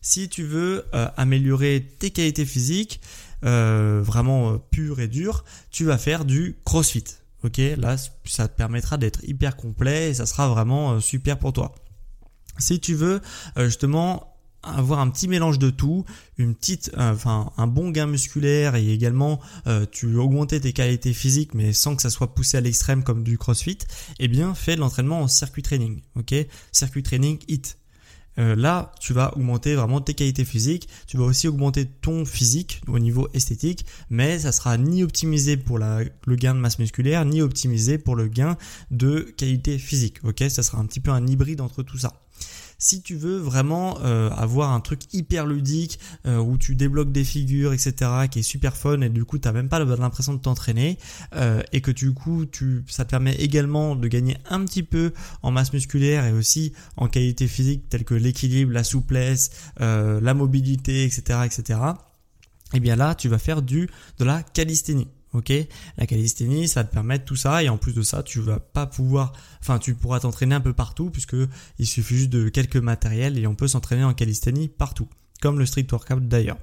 Si 0.00 0.28
tu 0.30 0.42
veux 0.42 0.84
euh, 0.94 1.08
améliorer 1.18 1.86
tes 1.98 2.10
qualités 2.10 2.44
physiques, 2.44 3.00
euh, 3.44 4.00
vraiment 4.02 4.52
euh, 4.52 4.58
pur 4.70 5.00
et 5.00 5.08
dur, 5.08 5.44
tu 5.70 5.84
vas 5.84 5.98
faire 5.98 6.24
du 6.24 6.56
crossfit. 6.64 7.04
Ok, 7.42 7.60
là 7.76 7.96
ça 8.24 8.48
te 8.48 8.56
permettra 8.56 8.96
d'être 8.96 9.22
hyper 9.24 9.56
complet 9.56 10.10
et 10.10 10.14
ça 10.14 10.24
sera 10.24 10.48
vraiment 10.48 10.92
euh, 10.92 11.00
super 11.00 11.38
pour 11.38 11.52
toi. 11.52 11.74
Si 12.58 12.80
tu 12.80 12.94
veux 12.94 13.20
justement 13.56 14.38
avoir 14.62 15.00
un 15.00 15.10
petit 15.10 15.26
mélange 15.26 15.58
de 15.58 15.70
tout, 15.70 16.04
une 16.38 16.54
petite, 16.54 16.92
enfin 16.96 17.50
un 17.56 17.66
bon 17.66 17.90
gain 17.90 18.06
musculaire 18.06 18.76
et 18.76 18.92
également 18.92 19.40
tu 19.90 20.06
veux 20.06 20.20
augmenter 20.20 20.60
tes 20.60 20.72
qualités 20.72 21.12
physiques 21.12 21.52
mais 21.52 21.72
sans 21.72 21.96
que 21.96 22.02
ça 22.02 22.10
soit 22.10 22.32
poussé 22.32 22.56
à 22.56 22.60
l'extrême 22.60 23.02
comme 23.02 23.24
du 23.24 23.38
CrossFit, 23.38 23.78
eh 24.20 24.28
bien 24.28 24.54
fais 24.54 24.76
de 24.76 24.80
l'entraînement 24.80 25.20
en 25.20 25.26
circuit 25.26 25.62
training, 25.62 26.00
ok 26.14 26.32
Circuit 26.70 27.02
training 27.02 27.40
HIT. 27.48 27.76
Euh, 28.38 28.56
là, 28.56 28.92
tu 29.00 29.12
vas 29.12 29.36
augmenter 29.36 29.74
vraiment 29.74 30.00
tes 30.00 30.14
qualités 30.14 30.44
physiques, 30.44 30.88
tu 31.06 31.16
vas 31.16 31.24
aussi 31.24 31.46
augmenter 31.48 31.86
ton 31.86 32.24
physique 32.24 32.80
au 32.88 32.98
niveau 32.98 33.28
esthétique, 33.32 33.86
mais 34.10 34.40
ça 34.40 34.52
sera 34.52 34.76
ni 34.76 35.02
optimisé 35.02 35.56
pour 35.56 35.78
le 35.78 36.36
gain 36.36 36.54
de 36.54 36.60
masse 36.60 36.78
musculaire, 36.78 37.24
ni 37.24 37.42
optimisé 37.42 37.98
pour 37.98 38.16
le 38.16 38.28
gain 38.28 38.56
de 38.90 39.20
qualité 39.36 39.78
physique. 39.78 40.18
Ok, 40.24 40.44
ça 40.48 40.62
sera 40.62 40.78
un 40.78 40.86
petit 40.86 41.00
peu 41.00 41.10
un 41.10 41.26
hybride 41.26 41.60
entre 41.60 41.82
tout 41.82 41.98
ça. 41.98 42.23
Si 42.78 43.02
tu 43.02 43.16
veux 43.16 43.38
vraiment 43.38 43.98
euh, 44.02 44.30
avoir 44.30 44.72
un 44.72 44.80
truc 44.80 45.12
hyper 45.12 45.46
ludique 45.46 45.98
euh, 46.26 46.38
où 46.38 46.58
tu 46.58 46.74
débloques 46.74 47.12
des 47.12 47.24
figures, 47.24 47.72
etc., 47.72 47.94
qui 48.30 48.40
est 48.40 48.42
super 48.42 48.76
fun 48.76 49.00
et 49.00 49.08
du 49.08 49.24
coup 49.24 49.38
tu 49.38 49.48
n'as 49.48 49.52
même 49.52 49.68
pas 49.68 49.78
l'impression 49.78 50.34
de 50.34 50.38
t'entraîner 50.38 50.98
euh, 51.34 51.62
et 51.72 51.80
que 51.80 51.90
du 51.90 52.12
coup 52.12 52.46
tu, 52.46 52.84
ça 52.88 53.04
te 53.04 53.10
permet 53.10 53.34
également 53.36 53.96
de 53.96 54.08
gagner 54.08 54.36
un 54.48 54.64
petit 54.64 54.82
peu 54.82 55.12
en 55.42 55.50
masse 55.50 55.72
musculaire 55.72 56.24
et 56.24 56.32
aussi 56.32 56.72
en 56.96 57.08
qualité 57.08 57.48
physique 57.48 57.88
telle 57.88 58.04
que 58.04 58.14
l'équilibre, 58.14 58.72
la 58.72 58.84
souplesse, 58.84 59.50
la 59.78 60.34
mobilité, 60.34 61.04
etc., 61.04 61.40
etc. 61.44 61.80
Et 62.72 62.80
bien 62.80 62.96
là, 62.96 63.14
tu 63.14 63.28
vas 63.28 63.38
faire 63.38 63.62
du 63.62 63.88
de 64.18 64.24
la 64.24 64.42
calisthénie. 64.42 65.08
Ok, 65.34 65.52
la 65.98 66.06
calisthénie, 66.06 66.68
ça 66.68 66.80
va 66.80 66.88
te 66.88 66.92
permettre 66.92 67.24
tout 67.24 67.34
ça 67.34 67.64
et 67.64 67.68
en 67.68 67.76
plus 67.76 67.92
de 67.92 68.02
ça, 68.02 68.22
tu 68.22 68.38
vas 68.40 68.60
pas 68.60 68.86
pouvoir, 68.86 69.32
enfin, 69.60 69.80
tu 69.80 69.96
pourras 69.96 70.20
t'entraîner 70.20 70.54
un 70.54 70.60
peu 70.60 70.72
partout 70.72 71.10
puisque 71.10 71.36
il 71.80 71.86
suffit 71.86 72.16
juste 72.16 72.30
de 72.30 72.48
quelques 72.48 72.76
matériels 72.76 73.36
et 73.36 73.48
on 73.48 73.56
peut 73.56 73.66
s'entraîner 73.66 74.04
en 74.04 74.14
calisthénie 74.14 74.68
partout, 74.68 75.08
comme 75.42 75.58
le 75.58 75.66
street 75.66 75.88
workout 75.90 76.28
d'ailleurs. 76.28 76.58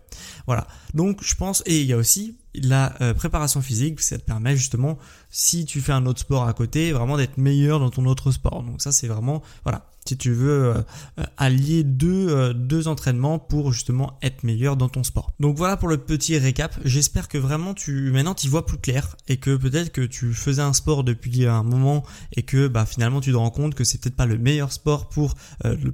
Voilà. 0.48 0.68
Donc 0.94 1.22
je 1.22 1.36
pense 1.36 1.64
et 1.66 1.82
il 1.82 1.86
y 1.86 1.92
a 1.92 1.98
aussi 1.98 2.38
la 2.56 2.96
euh, 3.02 3.14
préparation 3.14 3.62
physique, 3.62 4.00
ça 4.00 4.18
te 4.18 4.24
permet 4.24 4.56
justement, 4.56 4.98
si 5.30 5.66
tu 5.66 5.82
fais 5.82 5.92
un 5.92 6.06
autre 6.06 6.22
sport 6.22 6.48
à 6.48 6.54
côté, 6.54 6.94
vraiment 6.94 7.18
d'être 7.18 7.38
meilleur 7.38 7.80
dans 7.80 7.90
ton 7.90 8.06
autre 8.06 8.32
sport. 8.32 8.64
Donc 8.64 8.82
ça 8.82 8.94
c'est 8.94 9.08
vraiment, 9.08 9.42
voilà, 9.64 9.90
si 10.08 10.18
tu 10.18 10.32
veux 10.32 10.66
euh, 10.66 10.82
euh, 11.20 11.24
allier 11.38 11.84
deux, 11.84 12.30
euh, 12.30 12.54
deux 12.54 12.88
entraînements 12.88 13.38
pour 13.38 13.72
justement 13.72 14.18
être 14.24 14.44
meilleur 14.44 14.76
dans 14.76 14.90
ton 14.90 15.04
sport. 15.04 15.32
Donc 15.40 15.58
voilà 15.58 15.78
pour 15.78 15.88
le 15.88 15.98
petit 15.98 16.38
récap. 16.38 16.76
J'espère 16.84 17.28
que 17.28 17.38
vraiment 17.38 17.74
tu 17.74 18.12
maintenant 18.12 18.34
tu 18.34 18.48
vois 18.48 18.66
plus 18.66 18.78
clair 18.78 19.16
et 19.28 19.38
que 19.38 19.56
peut-être 19.56 19.92
que 19.92 20.02
tu 20.02 20.34
faisais 20.34 20.62
un 20.62 20.74
sport 20.74 21.04
depuis 21.04 21.46
un 21.46 21.64
moment 21.64 22.04
et 22.34 22.44
que 22.44 22.68
bah 22.68 22.86
finalement 22.86 23.22
tu 23.22 23.32
te 23.32 23.38
rends 23.38 23.52
compte 23.52 23.76
que 23.76 23.84
c'est 23.84 24.02
peut-être 24.02 24.16
pas 24.16 24.26
le 24.26 24.38
meilleur 24.38 24.72
sport 24.72 25.10
pour 25.10 25.36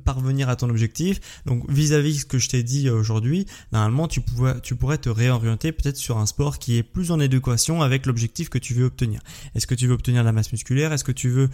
parvenir 0.03 0.49
à 0.49 0.55
ton 0.55 0.69
objectif. 0.69 1.19
Donc 1.45 1.69
vis-à-vis 1.69 2.15
de 2.15 2.19
ce 2.19 2.25
que 2.25 2.37
je 2.37 2.49
t'ai 2.49 2.63
dit 2.63 2.89
aujourd'hui, 2.89 3.45
normalement 3.71 4.07
tu 4.07 4.21
pourrais 4.21 4.59
tu 4.61 4.75
pourrais 4.75 4.97
te 4.97 5.09
réorienter 5.09 5.71
peut-être 5.71 5.97
sur 5.97 6.17
un 6.17 6.25
sport 6.25 6.59
qui 6.59 6.77
est 6.77 6.83
plus 6.83 7.11
en 7.11 7.19
adéquation 7.19 7.81
avec 7.81 8.05
l'objectif 8.05 8.49
que 8.49 8.57
tu 8.57 8.73
veux 8.73 8.85
obtenir. 8.85 9.21
Est-ce 9.55 9.67
que 9.67 9.75
tu 9.75 9.87
veux 9.87 9.93
obtenir 9.93 10.21
de 10.21 10.25
la 10.25 10.33
masse 10.33 10.51
musculaire? 10.51 10.93
Est-ce 10.93 11.03
que 11.03 11.11
tu 11.11 11.29
veux 11.29 11.49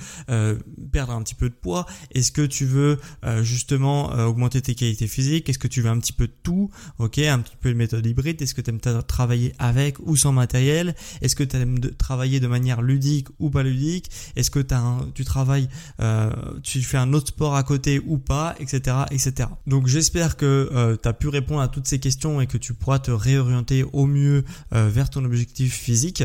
perdre 0.91 1.13
un 1.13 1.23
petit 1.23 1.35
peu 1.35 1.49
de 1.49 1.55
poids? 1.55 1.85
Est-ce 2.11 2.31
que 2.31 2.42
tu 2.45 2.65
veux 2.65 2.99
euh, 3.25 3.43
justement 3.43 4.13
euh, 4.13 4.25
augmenter 4.25 4.61
tes 4.61 4.75
qualités 4.75 5.07
physiques? 5.07 5.49
Est-ce 5.49 5.59
que 5.59 5.67
tu 5.67 5.81
veux 5.81 5.89
un 5.89 5.99
petit 5.99 6.13
peu 6.13 6.27
de 6.27 6.33
tout? 6.43 6.69
Ok, 6.99 7.19
un 7.19 7.39
petit 7.39 7.55
peu 7.59 7.69
de 7.69 7.75
méthode 7.75 8.05
hybride. 8.05 8.41
Est-ce 8.41 8.53
que 8.53 8.61
tu 8.61 8.69
aimes 8.69 8.79
travailler 9.07 9.53
avec 9.59 9.99
ou 9.99 10.15
sans 10.15 10.31
matériel? 10.31 10.95
Est-ce 11.21 11.35
que 11.35 11.43
tu 11.43 11.55
aimes 11.57 11.79
travailler 11.97 12.39
de 12.39 12.47
manière 12.47 12.81
ludique 12.81 13.27
ou 13.39 13.49
pas 13.49 13.63
ludique? 13.63 14.09
Est-ce 14.35 14.51
que 14.51 14.59
as 14.73 14.83
tu 15.13 15.25
travailles, 15.25 15.69
euh, 15.99 16.31
tu 16.63 16.81
fais 16.81 16.97
un 16.97 17.13
autre 17.13 17.27
sport 17.27 17.55
à 17.55 17.63
côté 17.63 17.99
ou 18.05 18.17
pas, 18.17 18.55
etc., 18.59 18.97
etc. 19.11 19.49
Donc 19.67 19.87
j'espère 19.87 20.37
que 20.37 20.97
tu 21.01 21.07
as 21.07 21.13
pu 21.13 21.27
répondre 21.27 21.61
à 21.61 21.67
toutes 21.67 21.87
ces 21.87 21.99
questions 21.99 22.41
et 22.41 22.47
que 22.47 22.57
tu 22.57 22.73
pourras 22.73 22.99
te 22.99 23.11
réorienter 23.11 23.83
au 23.93 24.05
mieux 24.05 24.43
vers 24.71 25.09
ton 25.09 25.23
objectif 25.25 25.73
physique. 25.73 26.23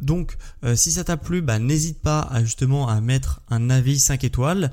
donc 0.00 0.36
si 0.74 0.92
ça 0.92 1.04
t'a 1.04 1.16
plu, 1.16 1.42
bah, 1.42 1.58
n'hésite 1.58 2.00
pas 2.00 2.20
à 2.20 2.42
justement 2.42 2.88
à 2.88 3.00
mettre 3.00 3.40
un 3.48 3.70
avis 3.70 3.98
5 3.98 4.24
étoiles 4.24 4.70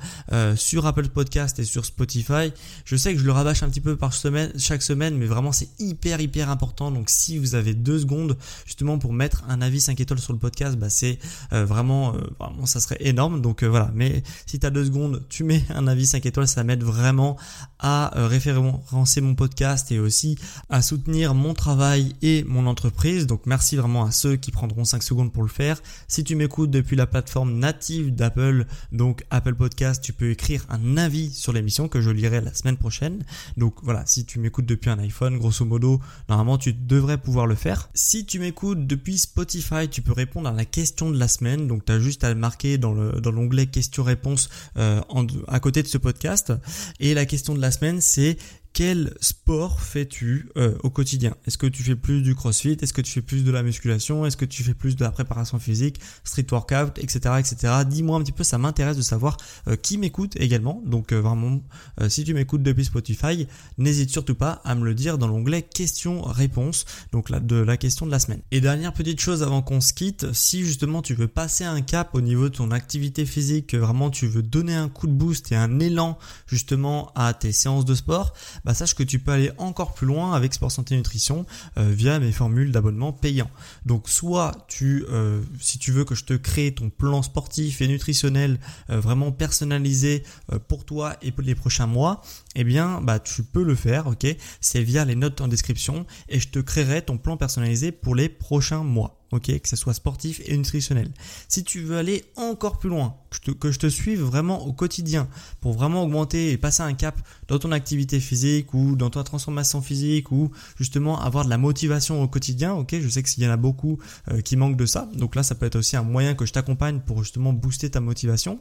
sur 0.57 0.85
Apple 0.85 1.07
Podcast 1.09 1.59
et 1.59 1.63
sur 1.63 1.85
Spotify. 1.85 2.51
Je 2.85 2.95
sais 2.95 3.13
que 3.13 3.19
je 3.19 3.25
le 3.25 3.31
rabâche 3.31 3.63
un 3.63 3.69
petit 3.69 3.81
peu 3.81 3.95
par 3.95 4.13
semaine, 4.13 4.51
chaque 4.57 4.81
semaine, 4.81 5.17
mais 5.17 5.25
vraiment 5.25 5.51
c'est 5.51 5.69
hyper 5.79 6.19
hyper 6.19 6.49
important. 6.49 6.91
Donc 6.91 7.09
si 7.09 7.37
vous 7.37 7.55
avez 7.55 7.73
deux 7.73 7.99
secondes 7.99 8.37
justement 8.65 8.97
pour 8.99 9.13
mettre 9.13 9.43
un 9.47 9.61
avis 9.61 9.81
5 9.81 9.99
étoiles 9.99 10.19
sur 10.19 10.33
le 10.33 10.39
podcast, 10.39 10.77
bah, 10.77 10.89
c'est 10.89 11.19
euh, 11.53 11.65
vraiment, 11.65 12.13
vraiment 12.39 12.65
ça 12.65 12.79
serait 12.79 12.97
énorme. 12.99 13.41
Donc 13.41 13.63
voilà, 13.63 13.91
mais 13.93 14.23
si 14.45 14.59
tu 14.59 14.65
as 14.65 14.69
deux 14.69 14.85
secondes, 14.85 15.23
tu 15.29 15.43
mets 15.43 15.63
un 15.69 15.87
avis 15.87 16.07
5 16.07 16.25
étoiles, 16.25 16.47
ça 16.47 16.63
m'aide 16.63 16.83
vraiment 16.83 17.37
à 17.79 18.11
référencer 18.15 19.21
mon 19.21 19.35
podcast 19.35 19.91
et 19.91 19.99
aussi 19.99 20.37
à 20.69 20.81
soutenir 20.81 21.33
mon 21.33 21.53
travail 21.53 22.15
et 22.21 22.43
mon 22.45 22.67
entreprise. 22.67 23.27
Donc 23.27 23.41
merci 23.45 23.75
vraiment 23.75 24.05
à 24.05 24.11
ceux 24.11 24.35
qui 24.35 24.51
prendront 24.51 24.85
5 24.85 25.03
secondes 25.03 25.31
pour 25.31 25.43
le 25.43 25.49
faire. 25.49 25.81
Si 26.07 26.23
tu 26.23 26.35
m'écoutes 26.35 26.71
depuis 26.71 26.95
la 26.95 27.07
plateforme 27.07 27.57
native 27.57 28.13
d'Apple, 28.13 28.65
donc 28.91 29.23
Apple 29.29 29.55
Podcast, 29.55 30.03
tu 30.03 30.13
peux 30.13 30.31
écrire 30.31 30.46
un 30.69 30.97
avis 30.97 31.31
sur 31.31 31.53
l'émission 31.53 31.87
que 31.87 32.01
je 32.01 32.09
lirai 32.09 32.41
la 32.41 32.53
semaine 32.53 32.77
prochaine. 32.77 33.23
Donc 33.57 33.75
voilà, 33.83 34.05
si 34.05 34.25
tu 34.25 34.39
m'écoutes 34.39 34.65
depuis 34.65 34.89
un 34.89 34.99
iPhone, 34.99 35.37
grosso 35.37 35.65
modo, 35.65 35.99
normalement 36.29 36.57
tu 36.57 36.73
devrais 36.73 37.17
pouvoir 37.17 37.47
le 37.47 37.55
faire. 37.55 37.89
Si 37.93 38.25
tu 38.25 38.39
m'écoutes 38.39 38.87
depuis 38.87 39.17
Spotify, 39.17 39.87
tu 39.89 40.01
peux 40.01 40.13
répondre 40.13 40.49
à 40.49 40.53
la 40.53 40.65
question 40.65 41.11
de 41.11 41.19
la 41.19 41.27
semaine. 41.27 41.67
Donc 41.67 41.85
tu 41.85 41.91
as 41.91 41.99
juste 41.99 42.23
à 42.23 42.29
le 42.29 42.35
marquer 42.35 42.77
dans 42.77 42.93
l'onglet 42.93 43.65
dans 43.65 43.71
questions-réponses 43.71 44.49
euh, 44.77 45.01
à 45.47 45.59
côté 45.59 45.83
de 45.83 45.87
ce 45.87 45.97
podcast. 45.97 46.53
Et 46.99 47.13
la 47.13 47.25
question 47.25 47.53
de 47.53 47.61
la 47.61 47.71
semaine, 47.71 48.01
c'est 48.01 48.37
quel 48.77 49.15
sport 49.21 49.81
fais-tu 49.81 50.51
euh, 50.55 50.77
au 50.83 50.91
quotidien? 50.91 51.35
Est-ce 51.47 51.57
que 51.57 51.65
tu 51.65 51.81
fais 51.81 51.95
plus 51.95 52.21
du 52.21 52.35
crossfit? 52.35 52.77
Est-ce 52.79 52.93
que 52.93 53.01
tu 53.01 53.11
fais 53.11 53.23
plus 53.23 53.43
de 53.43 53.49
la 53.49 53.63
musculation? 53.63 54.23
Est-ce 54.23 54.37
que 54.37 54.45
tu 54.45 54.61
fais 54.61 54.75
plus 54.75 54.95
de 54.95 55.03
la 55.03 55.09
préparation 55.09 55.57
physique, 55.57 55.99
street 56.23 56.45
workout, 56.51 56.99
etc. 56.99 57.37
etc. 57.39 57.73
Dis-moi 57.87 58.19
un 58.19 58.21
petit 58.21 58.31
peu, 58.31 58.43
ça 58.43 58.59
m'intéresse 58.59 58.95
de 58.95 59.01
savoir 59.01 59.37
euh, 59.67 59.77
qui 59.77 59.97
m'écoute 59.97 60.33
également. 60.35 60.83
Donc 60.85 61.11
euh, 61.11 61.19
vraiment, 61.19 61.59
si 62.07 62.23
tu 62.23 62.35
m'écoutes 62.35 62.61
depuis 62.61 62.85
Spotify, 62.85 63.47
n'hésite 63.79 64.11
surtout 64.11 64.35
pas 64.35 64.61
à 64.63 64.75
me 64.75 64.85
le 64.85 64.93
dire 64.93 65.17
dans 65.17 65.27
l'onglet 65.27 65.63
questions-réponses, 65.63 66.85
donc 67.11 67.31
là, 67.31 67.39
de 67.39 67.55
la 67.55 67.77
question 67.77 68.05
de 68.05 68.11
la 68.11 68.19
semaine. 68.19 68.41
Et 68.51 68.61
dernière 68.61 68.93
petite 68.93 69.19
chose 69.19 69.41
avant 69.41 69.63
qu'on 69.63 69.81
se 69.81 69.91
quitte, 69.91 70.31
si 70.33 70.63
justement 70.63 71.01
tu 71.01 71.15
veux 71.15 71.27
passer 71.27 71.63
un 71.63 71.81
cap 71.81 72.13
au 72.13 72.21
niveau 72.21 72.43
de 72.43 72.55
ton 72.55 72.69
activité 72.69 73.25
physique, 73.25 73.73
vraiment 73.73 74.11
tu 74.11 74.27
veux 74.27 74.43
donner 74.43 74.75
un 74.75 74.87
coup 74.87 75.07
de 75.07 75.13
boost 75.13 75.51
et 75.51 75.55
un 75.55 75.79
élan 75.79 76.19
justement 76.45 77.11
à 77.15 77.33
tes 77.33 77.51
séances 77.51 77.83
de 77.83 77.95
sport, 77.95 78.33
bah, 78.67 78.73
sache 78.73 78.95
que 78.95 79.03
tu 79.03 79.19
peux 79.19 79.31
aller 79.31 79.49
encore 79.57 79.93
plus 79.93 80.05
loin 80.05 80.33
avec 80.33 80.53
Sport 80.53 80.73
Santé 80.73 80.97
Nutrition 80.97 81.45
euh, 81.77 81.89
via 81.89 82.19
mes 82.19 82.33
formules 82.33 82.73
d'abonnement 82.73 83.13
payant. 83.13 83.49
Donc 83.85 84.09
soit 84.09 84.65
tu, 84.67 85.05
euh, 85.09 85.41
si 85.57 85.79
tu 85.79 85.93
veux 85.93 86.03
que 86.03 86.15
je 86.15 86.25
te 86.25 86.33
crée 86.33 86.73
ton 86.73 86.89
plan 86.89 87.21
sportif 87.21 87.79
et 87.79 87.87
nutritionnel 87.87 88.59
euh, 88.89 88.99
vraiment 88.99 89.31
personnalisé 89.31 90.23
pour 90.67 90.83
toi 90.83 91.15
et 91.21 91.31
pour 91.31 91.43
les 91.43 91.55
prochains 91.55 91.87
mois, 91.87 92.21
eh 92.55 92.65
bien 92.65 92.99
bah 92.99 93.19
tu 93.19 93.41
peux 93.41 93.63
le 93.63 93.73
faire, 93.73 94.07
ok? 94.07 94.27
C'est 94.59 94.83
via 94.83 95.05
les 95.05 95.15
notes 95.15 95.39
en 95.39 95.47
description 95.47 96.05
et 96.27 96.41
je 96.41 96.49
te 96.49 96.59
créerai 96.59 97.03
ton 97.03 97.17
plan 97.17 97.37
personnalisé 97.37 97.93
pour 97.93 98.15
les 98.15 98.27
prochains 98.27 98.83
mois 98.83 99.16
ok, 99.31 99.59
que 99.59 99.67
ce 99.67 99.75
soit 99.75 99.93
sportif 99.93 100.41
et 100.45 100.57
nutritionnel. 100.57 101.11
Si 101.47 101.63
tu 101.63 101.81
veux 101.81 101.97
aller 101.97 102.25
encore 102.35 102.79
plus 102.79 102.89
loin, 102.89 103.15
que 103.29 103.71
je, 103.71 103.77
te, 103.77 103.85
que 103.85 103.89
suive 103.89 104.21
vraiment 104.21 104.65
au 104.65 104.73
quotidien 104.73 105.27
pour 105.61 105.73
vraiment 105.73 106.03
augmenter 106.03 106.51
et 106.51 106.57
passer 106.57 106.83
un 106.83 106.93
cap 106.93 107.19
dans 107.47 107.59
ton 107.59 107.71
activité 107.71 108.19
physique 108.19 108.73
ou 108.73 108.95
dans 108.95 109.09
ta 109.09 109.23
transformation 109.23 109.81
physique 109.81 110.31
ou 110.31 110.51
justement 110.77 111.19
avoir 111.19 111.45
de 111.45 111.49
la 111.49 111.57
motivation 111.57 112.21
au 112.21 112.27
quotidien, 112.27 112.73
ok, 112.73 112.95
je 112.99 113.09
sais 113.09 113.23
qu'il 113.23 113.43
y 113.43 113.47
en 113.47 113.51
a 113.51 113.57
beaucoup 113.57 113.99
euh, 114.31 114.41
qui 114.41 114.55
manquent 114.55 114.77
de 114.77 114.85
ça, 114.85 115.09
donc 115.13 115.35
là 115.35 115.43
ça 115.43 115.55
peut 115.55 115.65
être 115.65 115.77
aussi 115.77 115.97
un 115.97 116.03
moyen 116.03 116.35
que 116.35 116.45
je 116.45 116.53
t'accompagne 116.53 116.99
pour 116.99 117.23
justement 117.23 117.53
booster 117.53 117.89
ta 117.89 117.99
motivation 117.99 118.59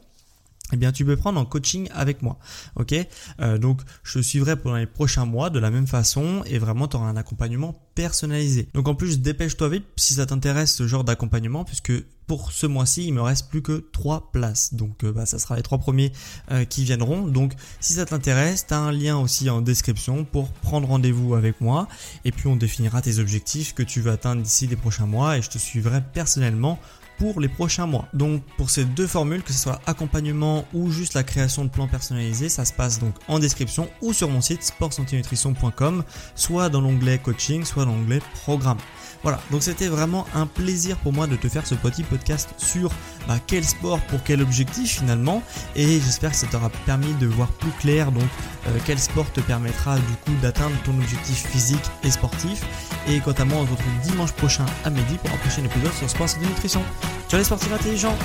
eh 0.73 0.77
bien 0.77 0.91
tu 0.91 1.05
peux 1.05 1.15
prendre 1.15 1.39
en 1.39 1.45
coaching 1.45 1.87
avec 1.93 2.21
moi. 2.21 2.37
Ok? 2.75 2.93
Euh, 3.41 3.57
Donc 3.57 3.81
je 4.03 4.19
te 4.19 4.23
suivrai 4.23 4.55
pendant 4.55 4.75
les 4.75 4.85
prochains 4.85 5.25
mois 5.25 5.49
de 5.49 5.59
la 5.59 5.71
même 5.71 5.87
façon 5.87 6.43
et 6.45 6.59
vraiment 6.59 6.87
tu 6.87 6.97
auras 6.97 7.07
un 7.07 7.17
accompagnement 7.17 7.75
personnalisé. 7.95 8.67
Donc 8.73 8.87
en 8.87 8.95
plus 8.95 9.21
dépêche-toi 9.21 9.69
vite 9.69 9.85
si 9.95 10.15
ça 10.15 10.25
t'intéresse 10.25 10.75
ce 10.75 10.87
genre 10.87 11.03
d'accompagnement 11.03 11.63
puisque 11.63 11.93
pour 12.27 12.51
ce 12.51 12.67
mois-ci 12.67 13.05
il 13.05 13.13
me 13.13 13.21
reste 13.21 13.49
plus 13.49 13.61
que 13.61 13.85
trois 13.93 14.29
places. 14.31 14.73
Donc 14.73 15.03
euh, 15.03 15.13
bah, 15.13 15.25
ça 15.25 15.39
sera 15.39 15.55
les 15.55 15.63
trois 15.63 15.77
premiers 15.77 16.11
euh, 16.51 16.65
qui 16.65 16.83
viendront. 16.83 17.27
Donc 17.27 17.53
si 17.79 17.93
ça 17.93 18.05
t'intéresse, 18.05 18.67
tu 18.67 18.73
as 18.73 18.79
un 18.79 18.91
lien 18.91 19.17
aussi 19.17 19.49
en 19.49 19.61
description 19.61 20.25
pour 20.25 20.49
prendre 20.49 20.87
rendez-vous 20.87 21.35
avec 21.35 21.61
moi 21.61 21.87
et 22.25 22.31
puis 22.31 22.47
on 22.47 22.57
définira 22.57 23.01
tes 23.01 23.19
objectifs 23.19 23.73
que 23.73 23.83
tu 23.83 24.01
veux 24.01 24.11
atteindre 24.11 24.41
d'ici 24.41 24.67
les 24.67 24.75
prochains 24.75 25.05
mois 25.05 25.37
et 25.37 25.41
je 25.41 25.49
te 25.49 25.57
suivrai 25.57 26.03
personnellement 26.13 26.77
pour 27.17 27.39
les 27.39 27.47
prochains 27.47 27.85
mois. 27.85 28.07
Donc 28.13 28.43
pour 28.57 28.69
ces 28.69 28.85
deux 28.85 29.07
formules, 29.07 29.43
que 29.43 29.53
ce 29.53 29.59
soit 29.59 29.81
accompagnement 29.85 30.65
ou 30.73 30.89
juste 30.91 31.13
la 31.13 31.23
création 31.23 31.65
de 31.65 31.69
plans 31.69 31.87
personnalisés, 31.87 32.49
ça 32.49 32.65
se 32.65 32.73
passe 32.73 32.99
donc 32.99 33.15
en 33.27 33.39
description 33.39 33.89
ou 34.01 34.13
sur 34.13 34.29
mon 34.29 34.41
site 34.41 34.63
sportsantinutrition.com, 34.63 36.03
soit 36.35 36.69
dans 36.69 36.81
l'onglet 36.81 37.17
coaching, 37.17 37.65
soit 37.65 37.85
dans 37.85 37.95
l'onglet 37.95 38.19
programme. 38.43 38.77
Voilà, 39.23 39.39
donc 39.51 39.63
c'était 39.63 39.87
vraiment 39.87 40.25
un 40.33 40.45
plaisir 40.45 40.97
pour 40.97 41.13
moi 41.13 41.27
de 41.27 41.35
te 41.35 41.49
faire 41.49 41.65
ce 41.65 41.75
petit 41.75 42.03
podcast 42.03 42.49
sur 42.57 42.91
bah, 43.27 43.37
quel 43.45 43.63
sport 43.63 43.99
pour 44.01 44.23
quel 44.23 44.41
objectif 44.41 44.99
finalement. 44.99 45.43
Et 45.75 45.99
j'espère 45.99 46.31
que 46.31 46.37
ça 46.37 46.47
t'aura 46.47 46.69
permis 46.85 47.13
de 47.15 47.27
voir 47.27 47.49
plus 47.49 47.71
clair 47.71 48.11
donc 48.11 48.23
euh, 48.67 48.77
quel 48.85 48.99
sport 48.99 49.31
te 49.31 49.41
permettra 49.41 49.97
du 49.97 50.13
coup 50.25 50.33
d'atteindre 50.41 50.75
ton 50.83 50.91
objectif 50.91 51.47
physique 51.47 51.85
et 52.03 52.11
sportif. 52.11 52.63
Et 53.07 53.19
quant 53.19 53.31
à 53.31 53.45
moi, 53.45 53.59
on 53.59 53.65
se 53.65 53.71
retrouve 53.71 53.99
dimanche 54.03 54.31
prochain 54.33 54.65
à 54.85 54.89
midi 54.89 55.17
pour 55.23 55.31
un 55.31 55.37
prochain 55.37 55.63
épisode 55.63 55.93
sur 55.93 56.09
Sport 56.09 56.29
et 56.41 56.45
Nutrition. 56.45 56.83
Ciao 57.29 57.39
les 57.39 57.43
sportifs 57.43 57.73
intelligents 57.73 58.17